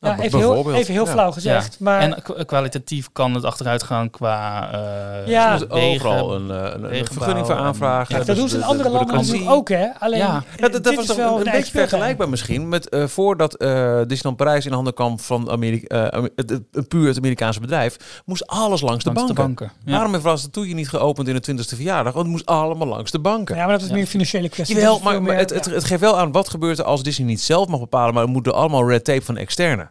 [0.00, 1.80] Ja, Nou, even, heel, even heel flauw gezegd.
[1.80, 5.54] Maar en kwalitatief kan het achteruit gaan qua eh Ja.
[5.60, 8.12] Er overal een, eh, een, vergunning voor en- aanvragen.
[8.12, 9.86] ja, Dus dat doen ze in de- andere de landen natuurlijk ook, hè?
[9.98, 10.26] Alleen Ja.
[10.36, 13.54] eh, Ja, dat, dat was is toch wel een, beetje vergelijkbaar misschien met eh, voordat
[13.54, 18.80] eh Disneyland Parijs in handen kwam van Amerika, het, puur het Amerikaanse bedrijf, moest alles
[18.80, 19.34] langs de langs banken.
[19.34, 19.72] de banken.
[19.84, 19.92] Ja.
[19.92, 22.12] Waarom heeft Ratatouille niet geopend in de 20ste verjaardag?
[22.12, 23.56] Want het moest allemaal langs de banken.
[23.56, 23.92] Ja, maar dat is Ja.
[23.92, 24.76] meer een financiële kwestie.
[24.76, 27.26] Jawel, maar, maar meer- het, het, het geeft wel aan wat gebeurt er als Disney
[27.26, 29.89] niet zelf mag bepalen, maar het moet er allemaal red tape van externe.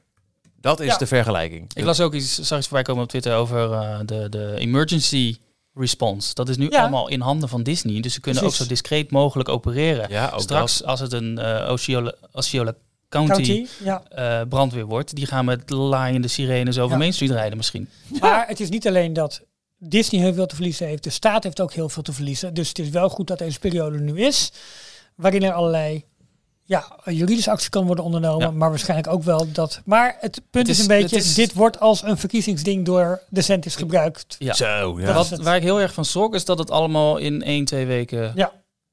[0.62, 0.98] Dat is Ja.
[0.98, 1.72] de vergelijking.
[1.74, 5.38] Ik las ook iets, zag iets voorbij komen op Twitter over eh, de, de emergency
[5.74, 6.34] response.
[6.34, 6.80] Dat is nu Ja.
[6.82, 8.02] allemaal in handen van Disney.
[8.02, 8.60] Dus ze kunnen Precies.
[8.60, 10.10] ook zo discreet mogelijk opereren.
[10.10, 12.74] ja, ook Straks, als het een eh Osceola, Osceola
[13.10, 14.04] County, County, ja.
[14.10, 16.98] eh, brandweer wordt, die gaan met laaiende sirenes over Ja.
[16.98, 17.90] Main Street rijden misschien.
[18.20, 19.42] Maar het is niet alleen dat
[19.78, 21.04] Disney heel veel te verliezen heeft.
[21.04, 22.54] De staat heeft ook heel veel te verliezen.
[22.54, 24.52] Dus het is wel goed dat deze periode nu is.
[25.16, 26.04] Waarin er allerlei
[26.70, 28.48] ja, juridische actie kan worden ondernomen.
[28.48, 28.52] Ja.
[28.52, 29.82] Maar waarschijnlijk ook wel dat...
[29.86, 31.16] Maar het punt Het is, is- een beetje...
[31.16, 34.36] het is- dit wordt als een verkiezingsding door de centis gebruikt.
[34.40, 34.54] Ja.
[34.54, 35.06] Zo, ja.
[35.06, 35.42] Dat Wat, is het.
[35.42, 38.52] waar ik heel erg van schrok is dat het allemaal in 1, 2 weken Ja.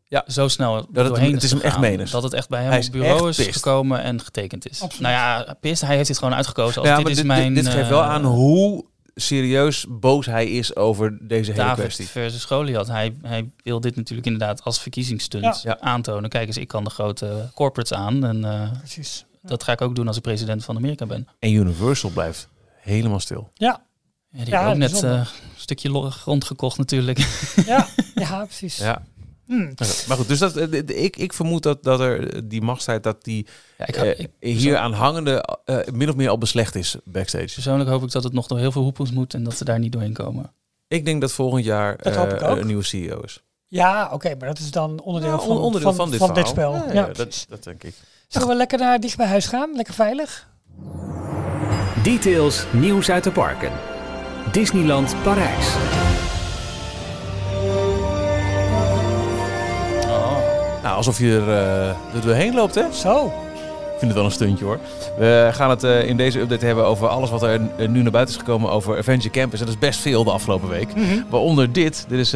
[0.09, 0.25] Ja.
[0.27, 2.11] zo snel het- doorheen het is hem echt menens.
[2.11, 4.83] Dat het echt bij hem Hij op is bureau is gekomen en getekend is.
[4.83, 5.03] Absoluut.
[5.03, 6.81] Nou ja, pist, hij heeft dit gewoon uitgekozen.
[6.81, 8.85] Als ja, dit maar is dit, mijn, dit, dit geeft wel eh, aan hoe
[9.21, 12.07] serieus boos hij is over deze hele David kwestie.
[12.07, 12.87] versus Goliath.
[12.87, 15.81] Hij, hij wil dit natuurlijk inderdaad als verkiezingsstunt Ja.
[15.81, 16.31] Aantonen.
[16.31, 18.25] Kijk eens, ik kan de grote corporates aan.
[18.25, 19.25] En eh, Precies.
[19.43, 21.29] dat ga ik ook doen als ik president van Amerika ben.
[21.39, 22.49] En Universal blijft
[22.81, 23.51] helemaal stil.
[23.55, 23.81] Ja,
[24.31, 27.19] Ja, die Ja, hebben ook net eh, een stukje grond gekocht natuurlijk.
[27.67, 28.77] ja, ja precies.
[28.77, 29.03] Ja.
[29.47, 29.75] Hmm.
[30.09, 33.25] Maar goed, dus dat, eh, ik, ik vermoed dat, dat er eh, die machtsheid, dat
[33.25, 33.47] die
[33.79, 37.55] Ja, ik, eh, ik- hier aan hangende eh, min of meer al beslecht is backstage.
[37.55, 39.79] persoonlijk hoop ik dat het nog door heel veel hoepels moet en dat ze daar
[39.79, 40.53] niet doorheen komen.
[40.89, 42.57] Ik denk dat volgend jaar Dat hoop eh, ik ook.
[42.59, 43.43] een nieuwe CEO is.
[43.69, 46.35] Ja, oké, maar dat is dan onderdeel, Ja, van, on- onderdeel van, van, dit van
[46.35, 46.75] dit verhaal.
[46.75, 46.87] spel.
[46.89, 47.47] Ja, Ja, ja, precies.
[47.47, 47.95] dat, dat denk ik.
[48.29, 49.71] Zullen we lekker naar dicht bij huis gaan?
[49.75, 50.49] Lekker veilig?
[52.03, 53.73] Details nieuws uit de parken.
[54.53, 55.67] Disneyland Parijs.
[60.87, 62.93] Nou, alsof je er, eh, er doorheen loopt, hè?
[62.93, 63.27] Zo.
[63.27, 64.79] Ik vind het wel een stuntje hoor.
[65.19, 68.13] We gaan het eh, in deze update hebben over alles wat er eh, nu naar
[68.13, 69.61] buiten is gekomen over Avenger Campus.
[69.61, 70.89] En dat is best veel de afgelopen week.
[71.31, 72.05] Waaronder dit.
[72.09, 72.31] Dit is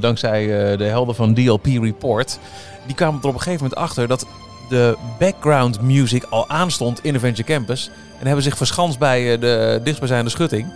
[0.00, 2.38] dankzij de helden van DLP Report.
[2.86, 4.26] Die kwamen er op een gegeven moment achter dat
[4.68, 7.90] de background music al aanstond in Avenger Campus.
[8.18, 10.66] En hebben zich verschanst bij eh, de dichtstbijzijnde schutting.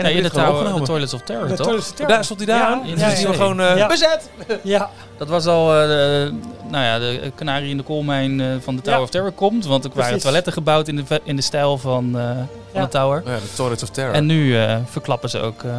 [0.00, 0.82] En Nee, hebben de, tower, de.
[0.82, 1.66] Toilets of Terror, De toch?
[1.66, 2.14] Toilets of Terror.
[2.14, 2.80] Daar stond hij daar aan.
[2.84, 3.28] Ja, Dus ja, die ja.
[3.28, 3.86] we gewoon eh, Ja.
[3.86, 4.30] bezet.
[4.62, 6.32] Ja, Dat was al eh, de,
[6.70, 9.04] nou ja, de kanarie in de koolmijn eh, van de Tower Ja.
[9.04, 9.66] of Terror komt.
[9.66, 12.30] Want er waren toiletten gebouwd in de, in de stijl van, eh,
[12.72, 13.22] van de Tower.
[13.26, 14.14] Ja, de Toilets of Terror.
[14.14, 15.70] En nu eh, verklappen ze ook eh,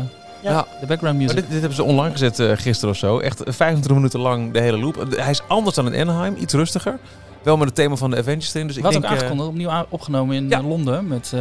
[0.42, 0.66] Ja.
[0.80, 1.36] de background music.
[1.36, 3.20] dit, dit hebben ze online gezet eh, gisteren of zo.
[3.20, 5.06] Echt 25 minuten lang de hele loop.
[5.16, 6.98] Hij is anders dan in Anaheim, iets rustiger.
[7.44, 8.68] Wel met het thema van de Avengers erin.
[8.68, 10.62] Dus ik Wat denk, ook aangekondigd, opnieuw opgenomen in Ja.
[10.62, 11.34] Londen met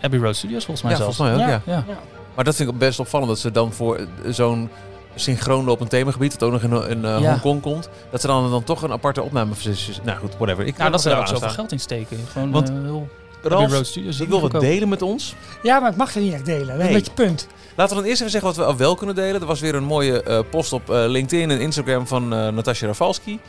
[0.00, 1.16] Abbey Road Studios volgens mij ja, zelfs.
[1.16, 1.72] volgens mij ook, Ja.
[1.72, 1.84] ja.
[1.88, 1.98] Ja.
[2.34, 4.70] Maar dat vind ik best opvallend dat ze dan voor eh, zo'n
[5.14, 7.30] synchroon lopend themagebied, dat ook nog in, in eh, Ja.
[7.30, 9.52] Hongkong komt, dat ze dan, dan toch een aparte opname
[10.04, 10.66] Nou goed, whatever.
[10.66, 12.18] Ik Nou, dat ze daar ook zoveel geld in steken.
[12.32, 13.08] Gewoon Want, eh, heel
[13.42, 14.18] Ralf, Road Studios.
[14.18, 15.34] je wil wat delen met ons.
[15.62, 16.66] ja, maar ik mag het niet echt delen.
[16.66, 17.46] Dat is een beetje punt.
[17.76, 19.40] Laten we dan eerst even zeggen wat we al wel kunnen delen.
[19.40, 22.86] Er was weer een mooie eh, post op eh, LinkedIn en Instagram van eh Natasja
[22.86, 23.40] Rafalski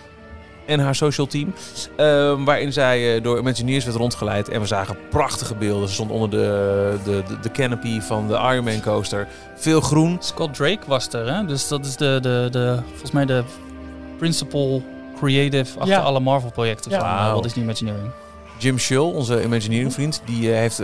[0.67, 1.53] en haar social team.
[1.97, 4.49] ehm, waarin zij eh, door Imagineers werd rondgeleid.
[4.49, 5.87] En we zagen prachtige beelden.
[5.87, 9.27] Ze stond onder de, de, de, de canopy van de Ironman coaster.
[9.55, 10.17] Veel groen.
[10.19, 11.45] Scott Drake was er, hè?
[11.45, 13.43] Dus dat is de, de, de, volgens mij de
[14.17, 14.83] principal
[15.19, 16.01] creative achter Ja.
[16.01, 16.99] alle Marvel-projecten Ja.
[16.99, 17.31] van eh, Wauw.
[17.31, 18.11] Walt Disney Imagineering.
[18.59, 20.81] Jim Schull, onze Imagineering vriend, die eh, heeft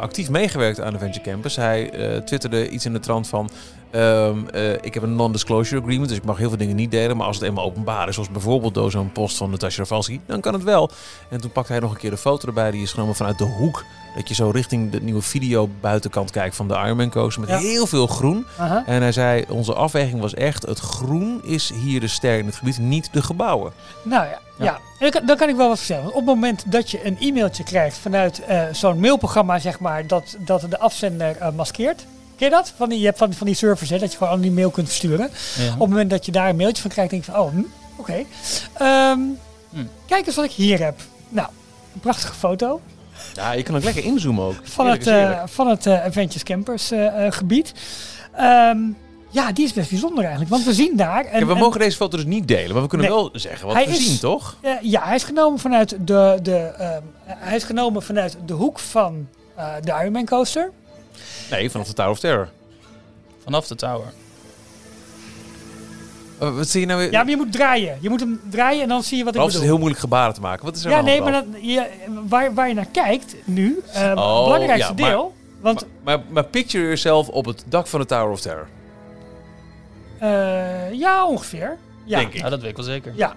[0.00, 1.56] actief meegewerkt aan Adventure Campus.
[1.56, 3.50] Hij eh, twitterde iets in de trant van...
[3.92, 7.16] ehm, eh, ik heb een non-disclosure agreement, dus ik mag heel veel dingen niet delen.
[7.16, 10.40] Maar als het eenmaal openbaar is, zoals bijvoorbeeld door zo'n post van Natasja Rafalski, dan
[10.40, 10.90] kan het wel.
[11.28, 12.70] En toen pakte hij nog een keer de foto erbij.
[12.70, 13.84] Die is genomen vanuit de hoek.
[14.16, 17.40] Dat je zo richting de nieuwe video buitenkant kijkt van de Ironman coaster.
[17.40, 17.58] Met Ja.
[17.58, 18.46] heel veel groen.
[18.86, 22.56] En hij zei, onze afweging was echt, het groen is hier de ster in het
[22.56, 23.72] gebied, niet de gebouwen.
[24.02, 24.78] Nou ja, ja.
[24.98, 26.06] Dan, kan, dan kan ik wel wat vertellen.
[26.08, 30.36] Op het moment dat je een e-mailtje krijgt vanuit eh, zo'n mailprogramma, zeg maar, dat,
[30.38, 32.06] dat de afzender eh, maskeert.
[32.42, 32.72] Ken je dat?
[32.76, 34.70] Van die, je hebt van, van die servers, hè, dat je gewoon al die mail
[34.70, 35.30] kunt versturen.
[35.58, 35.64] Ja.
[35.72, 37.62] Op het moment dat je daar een mailtje van krijgt, denk je van, oh, hm,
[37.96, 38.24] oké.
[38.74, 39.18] Ehm,
[39.70, 39.84] Hm.
[40.06, 41.00] Kijk eens wat ik hier heb.
[41.28, 41.48] Nou,
[41.94, 42.80] een prachtige foto
[43.34, 44.54] Ja, je kan ook lekker inzoomen ook.
[44.62, 45.48] van Eerlijk het, eh, eerlijk.
[45.48, 47.72] van het eh, Adventures Campers eh, gebied.
[48.36, 48.78] Ehm,
[49.30, 51.38] ja, die is best bijzonder eigenlijk, want we zien daar...
[51.38, 53.16] Ja, we mogen deze foto dus niet delen, maar we kunnen Nee.
[53.16, 54.56] wel zeggen wat Hij we is- zien, toch?
[54.82, 59.28] Ja, hij is genomen vanuit de, de, ehm, hij is genomen vanuit de hoek van
[59.56, 60.70] eh, de Ironman coaster.
[61.52, 62.48] Nee, vanaf de Tower of Terror.
[63.44, 64.12] Vanaf de tower.
[66.42, 67.10] Uh, wat zie je nou weer?
[67.10, 67.98] Ja, maar je moet draaien.
[68.00, 69.62] Je moet hem draaien en dan zie je wat ik is bedoel.
[69.62, 70.64] heel moeilijk gebaren te maken.
[70.64, 71.62] Wat is er ja, aan de nee, hand, maar Ralf?
[71.62, 71.88] je,
[72.28, 75.34] waar, waar je naar kijkt nu, eh, het Oh, belangrijkste ja, maar- deel.
[75.60, 78.66] Want Maar, maar, maar picture yourself op het dak van de Tower of Terror.
[80.18, 81.78] eh, ja, ongeveer.
[82.04, 82.18] Ja.
[82.18, 82.40] Denk ik.
[82.40, 83.12] Ja, dat weet ik wel zeker.
[83.16, 83.34] Ja.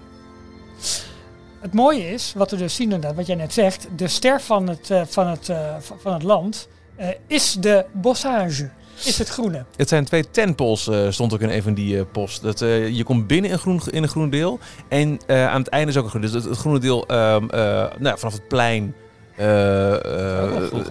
[1.59, 4.68] Het mooie is, wat we dus zien inderdaad, wat jij net zegt, de ster van
[4.68, 8.70] het, eh, van het, eh, van van het land eh, is de bossage,
[9.06, 9.66] is het groene.
[9.76, 12.41] Het zijn twee tenpoles, eh, stond ook in een van die eh post.
[12.41, 14.60] Dat, eh, je komt binnen in, groen, in een groen deel.
[14.88, 16.22] En eh, aan het einde is ook een groen.
[16.22, 18.93] Dus het, het groene deel ehm, eh, nou, ja, vanaf het plein
[19.36, 19.93] eh,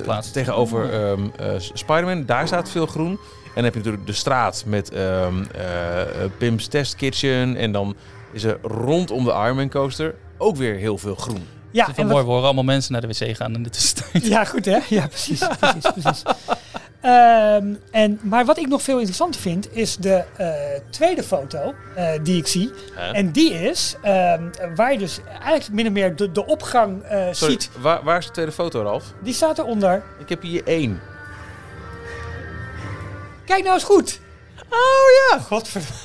[0.07, 2.24] eh, tegenover ehm eh, Spider-Man.
[2.24, 3.11] Daar staat veel groen.
[3.11, 7.57] En dan heb je natuurlijk de straat met ehm eh, eh, Pim's Test Kitchen.
[7.57, 7.94] En dan
[8.32, 11.46] is er rondom de Ironman coaster ook weer heel veel groen.
[11.74, 13.62] Ja, Het is wel wat- mooi, we horen allemaal mensen naar de wc gaan in
[13.62, 14.26] de tussentijd.
[14.26, 14.78] Ja, goed hè?
[14.88, 15.38] Ja, precies.
[15.60, 16.22] precies, precies.
[17.00, 20.48] Ehm, en, maar wat ik nog veel interessanter vind, is de eh,
[20.90, 22.70] tweede foto eh, die ik zie.
[23.12, 24.42] En die is ehm,
[24.74, 27.70] waar je dus eigenlijk min of meer de, de opgang eh, Sorry, ziet.
[27.78, 29.04] waar, waar is de tweede foto, Ralf?
[29.22, 30.02] Die staat eronder.
[30.18, 31.00] Ik heb hier één.
[33.44, 34.20] Kijk nou eens goed.
[34.74, 35.38] Oh ja.
[35.38, 35.96] Godverdomme.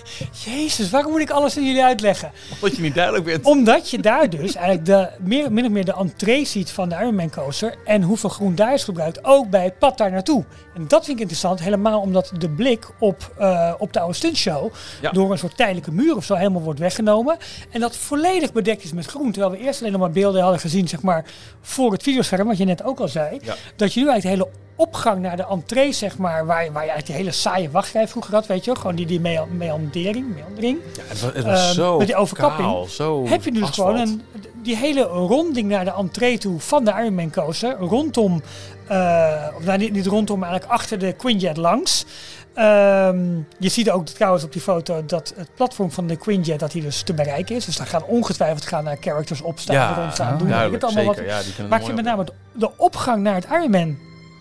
[0.45, 2.32] Jezus, waarom moet ik alles aan jullie uitleggen?
[2.53, 3.45] Omdat je niet duidelijk bent.
[3.45, 6.95] Omdat je daar dus eigenlijk de, meer, min of meer de entree ziet van de
[6.95, 7.76] Ironman coaster.
[7.86, 9.26] En hoeveel groen daar is gebruikt.
[9.26, 10.45] Ook bij het pad daar naartoe.
[10.80, 11.60] En dat vind ik interessant.
[11.60, 14.72] Helemaal omdat de blik op, eh, op de oude stuntshow.
[15.02, 15.12] Ja.
[15.12, 17.38] Door een soort tijdelijke muur of zo helemaal wordt weggenomen.
[17.72, 19.32] En dat volledig bedekt is met groen.
[19.32, 20.88] Terwijl we eerst alleen nog maar beelden hadden gezien.
[20.88, 21.26] Zeg maar
[21.62, 22.48] voor het videoscherm.
[22.48, 23.40] Wat je net ook al zei.
[23.42, 23.56] Ja.
[23.76, 26.84] Dat je nu eigenlijk de hele opgang naar de entree, zeg maar, waar, je- waar
[26.84, 29.46] je eigenlijk die hele saaie wachtrij vroeger had, weet je wel, gewoon die, die mea-
[29.46, 30.80] meandering, meandering.
[30.96, 33.60] Ja, het was, het was Ehm, zo met die overkapping kaal, zo heb je nu
[33.60, 33.90] dus asfalt.
[33.90, 34.22] gewoon een,
[34.64, 38.42] die hele ronding naar de entree toe van de Ironman coaster, rondom,
[38.90, 42.06] eh, of nou niet, niet rondom, maar eigenlijk achter de Quinjet langs.
[42.54, 46.72] Ehm, je ziet ook trouwens op die foto dat het platform van de Quinjet dat
[46.72, 47.66] die dus te bereiken is.
[47.66, 50.48] Dus daar gaan ongetwijfeld gaan naar characters opstaan, Ja, rond staan, doen.
[50.48, 51.28] duidelijk, het allemaal zeker.
[51.28, 51.36] wat.
[51.36, 53.98] Ja, die kunnen Maar ik vind met name de, opgang naar het Ironman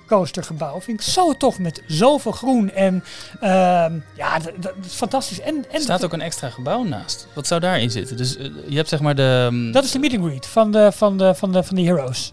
[0.07, 0.80] coastergebouw.
[0.80, 2.70] Vind ik zo tof met zoveel groen.
[2.70, 3.05] En
[3.40, 5.40] ehm, ja, dat, dat is fantastisch.
[5.40, 7.26] En, en Er staat ook een extra gebouw naast.
[7.34, 8.16] Wat zou daarin zitten?
[8.16, 9.49] Dus eh, je hebt zeg maar de...
[9.51, 11.82] mm, dat is de meet and greet van de, van de, van de, van de
[11.82, 12.32] Heroes.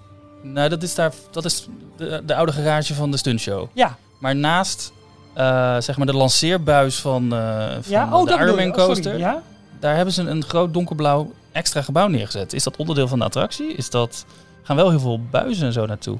[0.54, 1.68] Nou, dat is, daar, dat is
[1.98, 3.68] de, de oude garage van de stuntshow.
[3.74, 4.92] Ja, Maar naast
[5.34, 8.10] eh, zeg maar de lanceerbuis van, eh van ja.
[8.18, 8.34] Oh, de.
[8.34, 9.42] Ironman Oh, coaster, Ja?
[9.80, 12.54] daar hebben ze een groot donkerblauw extra gebouw neergezet.
[12.54, 13.74] Is dat onderdeel van de attractie?
[13.74, 14.26] Is dat,
[14.64, 16.18] gaan wel heel veel buizen en zo naartoe.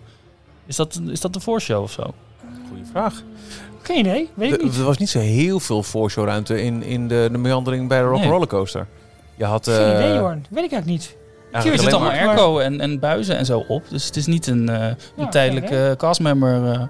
[0.66, 2.14] Is dat, is dat de voorshow of zo?
[2.70, 3.22] Goeie vraag.
[3.82, 4.78] Geen idee, weet ik De- niet.
[4.78, 8.14] er was niet zo heel veel voorshowruimte in, in de, de meandering bij de Nee.
[8.14, 8.88] Rock'n'Roller Coaster.
[9.36, 9.68] Je had...
[9.68, 10.46] Geen eh, idee, Jorn.
[10.50, 11.16] Weet ik eigenlijk niet.
[11.64, 13.84] Er zit allemaal maar- airco en, en buizen en zo op.
[13.90, 16.82] Dus het is niet een, eh, een Ja, tijdelijke castmember eh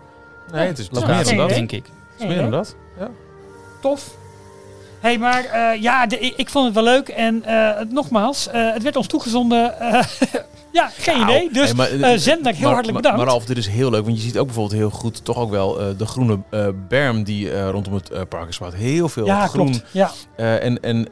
[0.51, 1.85] Nee, het is meer dan denk ik.
[1.85, 2.75] Het is meer dan dat.
[2.99, 3.09] Ja.
[3.81, 4.15] Tof.
[4.99, 7.07] hey, maar eh, ja, de, ik, vond het wel leuk.
[7.07, 9.73] En eh, nogmaals, eh, het werd ons toegezonden.
[10.75, 11.49] ja, geen Nou, idee.
[11.53, 13.17] Dus hey, maar, eh, zender, heel maar- hartelijk maar- bedankt.
[13.17, 15.49] Maar Ralf, dit is heel leuk, want je ziet ook bijvoorbeeld heel goed toch ook
[15.49, 18.59] wel eh, de groene eh, berm die rondom het park is.
[18.73, 19.69] Heel veel ja, groen.
[19.71, 19.85] klopt.
[19.91, 21.07] Ja, en en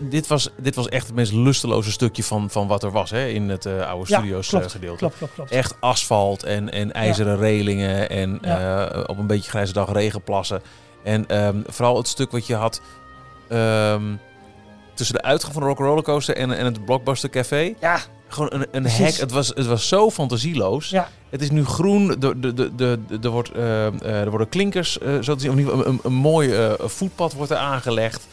[0.00, 3.26] dit, was, dit was echt het meest lusteloze stukje van, van wat er was hè,
[3.26, 4.98] in het oude Ja, studio's klopt, gedeelte.
[4.98, 5.50] klopt, klopt, klopt.
[5.50, 8.40] Echt asfalt en, en ijzeren relingen en
[9.06, 10.62] op een beetje grijze dag regenplassen.
[11.04, 12.80] En ehm, vooral het stuk wat je had
[13.48, 14.02] ehm,
[14.94, 17.74] tussen de uitgang van de Rock'n'Roller Coaster en, en het Blockbuster Café.
[17.80, 17.98] Ja,
[18.30, 19.14] Gewoon een, een hek.
[19.16, 20.88] Het was, het was zo fantasieloos.
[20.90, 21.08] Ja.
[21.30, 22.06] Het is nu groen.
[22.06, 25.40] De, de, de, de, de- er, wordt, eh, eh, er worden klinkers, eh, zo te
[25.40, 25.50] zien.
[25.50, 28.26] Of in ieder geval een, een, mooi eh, voetpad wordt er aangelegd.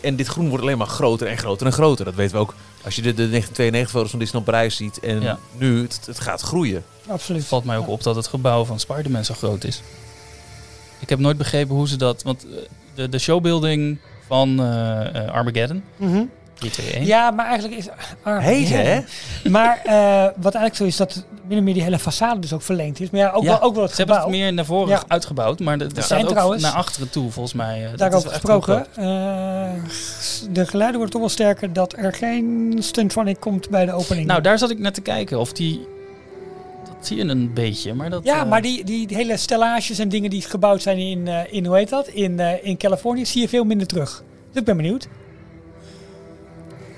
[0.00, 2.04] En- dit groen wordt alleen maar groter en groter en groter.
[2.04, 5.00] Dat weten we ook als je de, de 1992 foto's van Disneyland Parijs ziet.
[5.00, 5.38] En Ja.
[5.58, 6.84] nu, het, het gaat groeien.
[7.06, 7.40] absoluut.
[7.40, 9.82] Het valt mij ook op dat het gebouw van Spider-Man zo groot is.
[11.00, 12.22] Ik heb nooit begrepen hoe ze dat...
[12.22, 12.46] Want
[12.94, 14.58] de, de showbuilding van
[15.30, 16.22] Armageddon, Mhm.
[16.54, 17.04] 3, 2, 1...
[17.06, 17.88] Ja, maar eigenlijk is...
[18.22, 19.00] Ah, Heet, hè?
[19.50, 22.62] Maar eh, wat eigenlijk zo is, dat min of meer die hele façade dus ook
[22.62, 23.10] verlengd is.
[23.10, 25.02] Maar ja, ook, Ja, wel, ook wel het Ze hebben het meer naar voren Ja.
[25.08, 25.88] uitgebouwd, maar Ja.
[25.88, 27.82] staat Zijn ook trouwens- naar achteren toe, volgens mij.
[27.84, 28.86] eh, dat Daarover gesproken.
[28.94, 29.04] eh,
[30.50, 34.26] de geluiden worden toch wel sterker dat er geen stuntrunning komt bij de opening.
[34.26, 35.86] Nou, daar zat ik net te kijken of die...
[36.84, 38.24] Dat zie je een beetje, maar dat...
[38.24, 41.76] ja, maar die, die, die hele stellages en dingen die gebouwd zijn in, in hoe
[41.76, 42.08] heet dat?
[42.08, 44.22] In, in Californië zie je veel minder terug.
[44.50, 45.08] Dus ik ben benieuwd.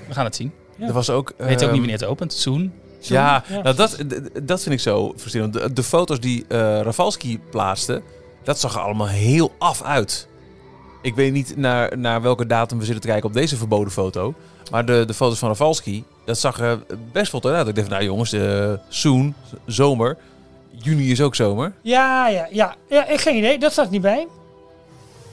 [0.07, 0.51] We gaan het zien.
[0.75, 0.87] Ja.
[0.87, 1.33] Er was ook...
[1.37, 2.33] Weet ook ehm, niet wanneer het opent.
[2.33, 2.71] Soon.
[2.99, 3.97] Zo, Ja, Nou, dat,
[4.43, 5.53] dat vind ik zo frustrerend.
[5.53, 8.01] De, de foto's die eh Rafalski plaatste,
[8.43, 10.27] dat zag er allemaal heel af uit.
[11.01, 14.33] Ik weet niet naar, naar welke datum we zitten te kijken op deze verboden foto.
[14.71, 16.79] Maar de, de foto's van Rafalski, dat zag er
[17.11, 17.67] best wel uit.
[17.67, 19.35] Ik dacht, nou jongens, eh soon,
[19.65, 20.17] zomer.
[20.71, 21.73] Juni is ook zomer.
[21.81, 22.75] Ja, ja, ja.
[22.89, 23.59] ja ik- geen idee.
[23.59, 24.27] Dat staat niet bij.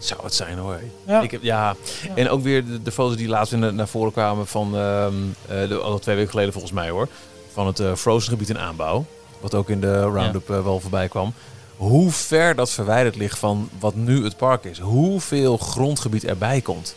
[0.05, 0.81] Zou het zijn hoor.
[1.07, 1.21] Ja.
[1.21, 1.77] Ik heb, ja.
[2.03, 2.15] Ja.
[2.15, 5.15] En ook weer de, de foto's die laatst naar, naar voren kwamen van, ehm,
[5.49, 7.09] eh, de, al twee weken geleden volgens mij hoor.
[7.53, 9.05] Van het eh, Frozen gebied in aanbouw.
[9.41, 11.33] Wat ook in de Roundup eh, wel voorbij kwam.
[11.77, 14.79] Hoe ver dat verwijderd ligt van wat nu het park is.
[14.79, 16.95] Hoeveel grondgebied erbij komt.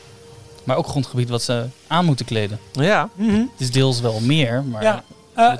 [0.63, 2.59] Maar ook grondgebied wat ze aan moeten kleden.
[2.71, 3.09] Ja.
[3.13, 3.35] Mhm.
[3.35, 4.83] Het is deels wel meer, maar...
[4.83, 5.03] Ja.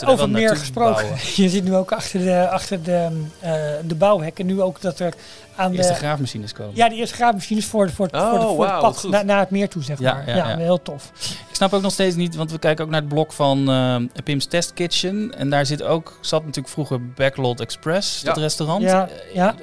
[0.06, 0.94] Over meer gesproken.
[0.94, 1.20] bouwen.
[1.44, 3.52] Je ziet nu ook achter de, achter de, eh,
[3.88, 5.14] de bouwhekken nu ook dat er
[5.58, 5.84] aan de de...
[5.94, 6.76] graafmachines komen.
[6.76, 9.50] Ja, de eerste graafmachines voor, voor, Oh, voor, de, voor het pad naar, naar het
[9.50, 10.28] meer toe, zeg Ja, maar.
[10.30, 10.58] ja, Ja, ja.
[10.58, 11.12] heel tof.
[11.50, 13.96] Ik snap ook nog steeds niet, want we kijken ook naar het blok van eh,
[14.24, 15.34] Pim's Test Kitchen.
[15.38, 18.42] En daar zit ook, zat natuurlijk vroeger Backlot Express, dat Ja.
[18.42, 18.82] restaurant.
[18.82, 19.56] Ja, Eh, ja.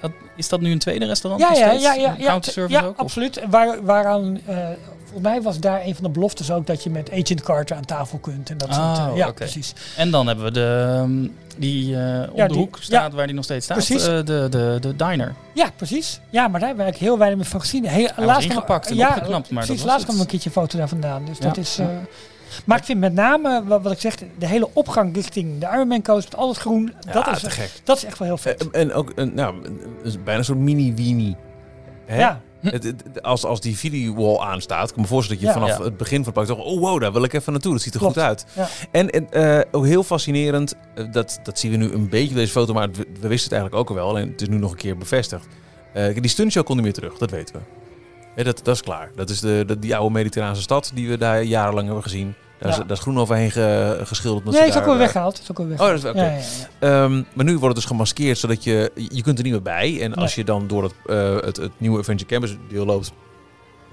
[0.00, 2.14] Dat, is dat nu een tweede restaurant Ja, ja, ja, ja,
[2.68, 2.96] ja, ook?
[2.98, 3.40] Absoluut.
[3.50, 4.56] Waar, waaraan, eh,
[5.12, 7.84] volgens mij was daar een van de beloftes ook dat je met Agent Carter aan
[7.84, 8.50] tafel kunt.
[8.50, 9.74] En dat Oh, soort, eh, ja, precies.
[9.96, 12.00] En dan hebben we de, ehm, die eh
[12.30, 13.16] om Ja, de die- hoek staat, ja.
[13.16, 13.76] waar die nog steeds staat.
[13.76, 14.06] Precies.
[14.06, 15.34] eh, de, de, de diner.
[15.54, 16.20] Ja, precies.
[16.30, 17.86] Ja, maar daar heb ik heel weinig van gezien.
[17.86, 19.68] Heel, was ingepakt en opgeknapt, maar dat precies.
[19.68, 20.06] was Laatst het.
[20.06, 21.24] kwam een keertje een foto daar vandaan.
[21.24, 21.44] Dus Ja.
[21.46, 21.78] dat is...
[21.78, 21.86] eh,
[22.64, 26.02] maar ik vind met name, wat, wat ik zeg, de hele opgang richting de Ironman
[26.02, 27.70] Coast met al het groen, dat, Ja, is, te gek.
[27.84, 28.70] dat is echt wel heel vet.
[28.70, 29.54] Eh, En ook een, nou,
[30.02, 31.36] een- bijna zo'n mini-weenie.
[32.06, 32.18] Hè?
[32.18, 35.66] ja, Het, het- als, als die video-wall aanstaat, ik kan me voorstellen dat je Ja.
[35.66, 35.84] vanaf Ja.
[35.84, 37.72] het begin van het park toch, oh wow, daar wil ik even naartoe.
[37.72, 38.14] Dat ziet er Klopt.
[38.14, 38.46] goed uit.
[38.52, 38.68] Ja.
[38.90, 42.34] En, en eh, ook heel fascinerend, eh, dat, dat zien we nu een beetje op
[42.34, 44.18] deze foto, maar we, we wisten het eigenlijk ook al wel.
[44.18, 45.46] En het is nu nog een keer bevestigd.
[45.92, 48.42] Eh, die stuntshow kon niet meer terug, dat weten we.
[48.42, 49.10] Dat, dat is klaar.
[49.16, 52.34] Dat is de, de, die oude mediterrane stad die we daar jarenlang hebben gezien.
[52.62, 52.82] Daar, is, Ja.
[52.82, 54.44] daar is groen overheen ge- geschilderd.
[54.44, 55.40] nee, ze is ook wel eh, weggehaald.
[55.40, 56.20] Is ook wel Oh, dat is.
[56.20, 57.04] Ja.
[57.04, 58.92] Ehm, maar nu wordt het dus gemaskeerd, zodat je...
[58.94, 60.00] Je kunt er niet meer bij.
[60.00, 63.12] En als je dan door het, eh, het, het nieuwe Adventure Campus deel loopt...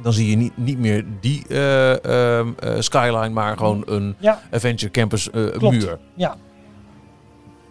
[0.02, 2.04] dan zie je niet, niet meer die eh,
[2.38, 3.30] ehm, eh, skyline...
[3.30, 4.16] maar gewoon een.
[4.52, 5.98] Adventure Campus muur.
[6.16, 6.36] Ja.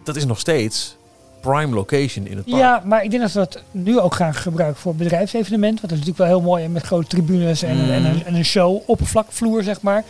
[0.03, 0.97] Dat is nog steeds
[1.41, 2.57] prime location in het park.
[2.61, 5.81] Ja, maar ik denk dat we het nu ook gaan gebruiken voor bedrijfsevenement.
[5.81, 8.45] Want dat is natuurlijk wel heel mooi met grote tribunes en, en, een, en een
[8.45, 10.03] show, oppervlakvloer zeg maar.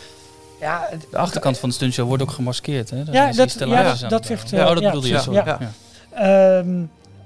[0.59, 2.89] Ja, het- De achterkant van de stuntshow wordt ook gemaskeerd.
[2.89, 2.97] Hè?
[2.97, 3.51] Ja, dat- ja, dat het
[4.25, 5.41] zegt, oh, dat ja, bedoelde je, ja, sorry.
[5.45, 5.57] ja.
[5.59, 6.59] Ja.
[6.59, 6.81] Ehm,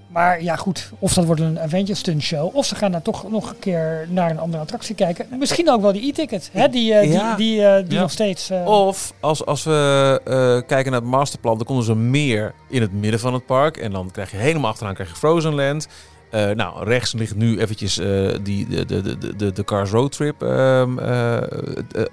[0.07, 3.29] maar ja, goed, of dat wordt een Avengers stunt show, of ze gaan daar toch
[3.31, 5.25] nog een keer naar een andere attractie kijken.
[5.39, 7.35] Misschien ook wel die e-ticket, hè, die, eh, Ja.
[7.35, 8.01] die, die, die Ja.
[8.01, 8.49] nog steeds...
[8.49, 12.81] eh, Of als, als we eh, kijken naar het masterplan, dan er een meer in
[12.81, 13.77] het midden van het park.
[13.77, 15.87] En dan krijg je helemaal achteraan krijg je Frozen Land.
[16.31, 20.11] Eh, nou, rechts ligt nu eventjes eh, die, de, de, de, de, de Cars Road
[20.11, 21.43] Trip ehm eh, eh,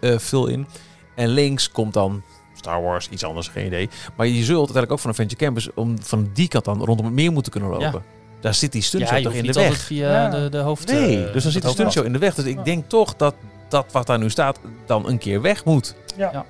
[0.01, 0.66] eh, vul in.
[1.15, 2.23] En links komt dan
[2.55, 3.89] Star Wars, iets anders, geen idee.
[4.17, 7.15] Maar je zult uiteindelijk ook van Adventure Campus om van die kant dan rondom het
[7.15, 8.03] meer moeten kunnen lopen.
[8.41, 9.65] Daar zit die stunt Ja, toch in de weg.
[9.65, 10.29] altijd via Ja.
[10.31, 10.87] de, de hoofd...
[10.93, 12.35] Nee, eh, dus dan zit de stuntshow in de weg.
[12.35, 12.63] Dus ik Ja.
[12.63, 13.35] denk toch dat
[13.69, 15.95] dat wat daar nu staat dan een keer weg moet.
[16.17, 16.31] Ja.
[16.33, 16.45] Ja.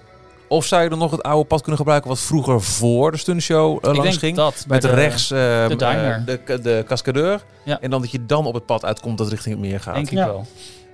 [0.48, 3.70] Of zou je dan nog het oude pad kunnen gebruiken wat vroeger voor de stuntshow
[3.70, 4.36] uh, Ik langs denk ging?
[4.36, 4.64] dat.
[4.68, 6.22] bij Met de- rechts ehm, de diner.
[6.26, 7.44] eh, de, de cascadeur.
[7.64, 7.80] Ja.
[7.80, 9.94] En dan dat je dan op het pad uitkomt dat richting het meer gaat.
[9.94, 10.26] Denk ik Ja.
[10.26, 10.46] wel.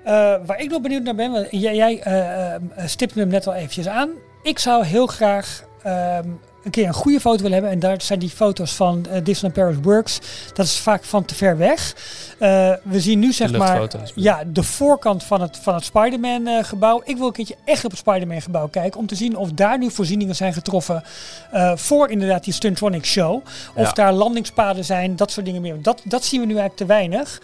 [0.07, 0.13] Eh,
[0.47, 3.55] waar ik nog benieuwd naar ben, want jij, jij eh, eh, stipte hem net al
[3.55, 4.11] eventjes aan.
[4.43, 6.29] Ik zou heel graag ehm,
[6.65, 7.71] een keer een goede foto willen hebben.
[7.71, 10.21] En daar zijn die foto's van eh, Disneyland Paris Works.
[10.55, 11.95] Dat is vaak van te ver weg.
[12.83, 17.03] We zien nu zeg maar ja, de voorkant van het, van het Spider-Man eh, gebouw.
[17.05, 19.01] Ik wil een keertje echt op het Spider-Man gebouw kijken.
[19.01, 21.03] Om te zien of daar nu voorzieningen zijn getroffen
[21.75, 23.45] voor inderdaad die Stuntronic show.
[23.75, 23.93] Of Ja.
[23.93, 25.83] daar landingspaden zijn, dat soort dingen meer.
[25.83, 27.41] Dat, dat zien we nu eigenlijk te weinig.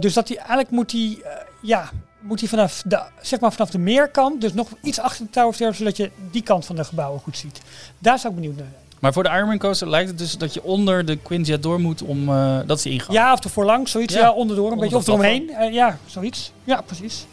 [0.00, 1.22] Dus dat die, eigenlijk moet die,
[1.62, 1.90] ja,
[2.20, 5.48] moet die vanaf de, zeg maar vanaf de meerkant, dus nog iets achter de Tower
[5.48, 7.60] of Terror, zodat je die kant van de gebouwen goed ziet.
[7.98, 8.80] Daar zou ik benieuwd naar zijn.
[9.00, 12.02] Maar voor de Ironman coaster lijkt het dus dat je onder de Quincy door moet
[12.02, 12.28] om...
[12.28, 13.12] eh, dat is de ingang.
[13.12, 14.14] Ja, of er voorlangs, zoiets.
[14.14, 15.00] Ja, Ja, onderdoor, een onder beetje.
[15.00, 15.50] Of eromheen.
[15.50, 16.52] Eh, ja, zoiets.
[16.64, 17.26] Ja, precies.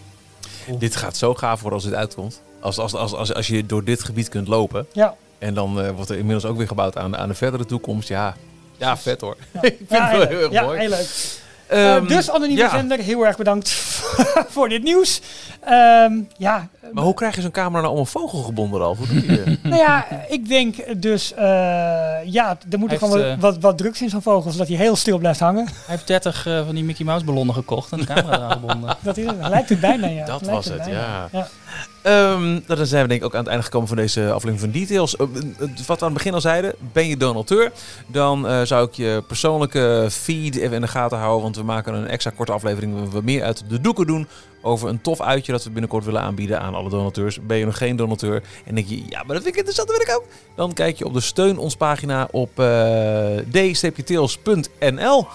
[0.79, 2.41] Dit gaat zo gaaf worden als dit uitkomt.
[2.59, 4.87] Als, als, als, als, als je door dit gebied kunt lopen.
[4.93, 5.15] Ja.
[5.37, 8.07] En dan eh, wordt er inmiddels ook weer gebouwd aan, aan de verdere toekomst.
[8.07, 8.35] Ja,
[8.77, 9.37] ja vet hoor.
[9.51, 9.61] Ja.
[9.69, 10.79] ik vind ja, het wel heel erg ja, mooi.
[10.79, 11.39] heel leuk.
[11.69, 12.69] Eh, Ehm, dus anonieme ja.
[12.69, 13.69] zender, heel erg bedankt
[14.55, 15.21] voor dit nieuws.
[15.63, 18.95] Ehm, ja, Maar hoe krijg je zo'n camera nou om een vogel gebonden al?
[18.95, 19.57] Hoe doe je dat?
[19.63, 21.43] nou ja, ik denk dus, eh,
[22.25, 25.17] ja, er moet gewoon wat, eh, wat, drugs in zo'n vogel, zodat hij heel stil
[25.17, 25.65] blijft hangen.
[25.65, 28.97] Hij heeft 30 eh, van die Mickey Mouse ballonnen gekocht en de camera eraan gebonden.
[29.01, 29.47] Dat is, het.
[29.47, 30.25] lijkt het bijna, ja.
[30.25, 31.29] Dat Lijkt was het, ja.
[32.01, 34.59] Ehm, nou, dan zijn we denk ik ook aan het einde gekomen van deze aflevering
[34.59, 35.15] van Details.
[35.15, 37.71] Eh, eh, wat we aan het begin al zeiden, ben je donateur,
[38.07, 41.43] dan eh, zou ik je persoonlijke feed even in de gaten houden.
[41.43, 44.27] Want we maken een extra korte aflevering waar we meer uit de doeken doen
[44.61, 47.39] over een tof uitje dat we binnenkort willen aanbieden aan alle donateurs.
[47.41, 49.97] Ben je nog geen donateur en denk je, ja, maar dat vind ik interessant, dat
[49.97, 50.25] wil ik ook.
[50.55, 55.27] Dan kijk je op de steun ons pagina op eh d-tails.nl.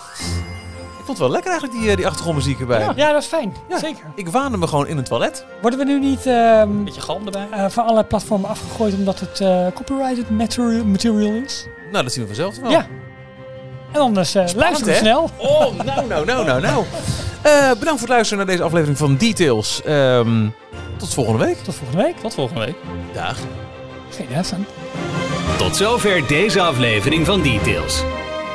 [1.05, 2.80] Ik vond het wel lekker eigenlijk, die, eh, die achtergrondmuziek erbij.
[2.80, 3.55] Ja, ja, dat is fijn.
[3.68, 3.78] Ja.
[3.78, 4.05] Zeker.
[4.14, 5.44] Ik waande me gewoon in het toilet.
[5.61, 7.46] Worden we nu niet ehm, Beetje galm erbij.
[7.50, 11.66] eh, van alle platformen afgegooid omdat het eh, copyrighted material, material is?
[11.92, 12.70] Nou, dat zien we vanzelf wel.
[12.70, 12.86] Ja.
[13.92, 14.98] En anders eh luisteren we hè?
[14.98, 15.30] snel.
[15.36, 16.84] Oh, nou, nou, nou, nou, nou.
[17.42, 19.82] Eh, bedankt voor het luisteren naar deze aflevering van Details.
[19.82, 20.48] Ehm,
[20.96, 21.57] tot volgende week.
[21.57, 22.16] Tot volgende week.
[22.16, 22.76] Tot volgende week.
[23.12, 23.38] Dag.
[24.11, 24.66] Geen.
[25.59, 28.02] Tot zover deze aflevering van Details.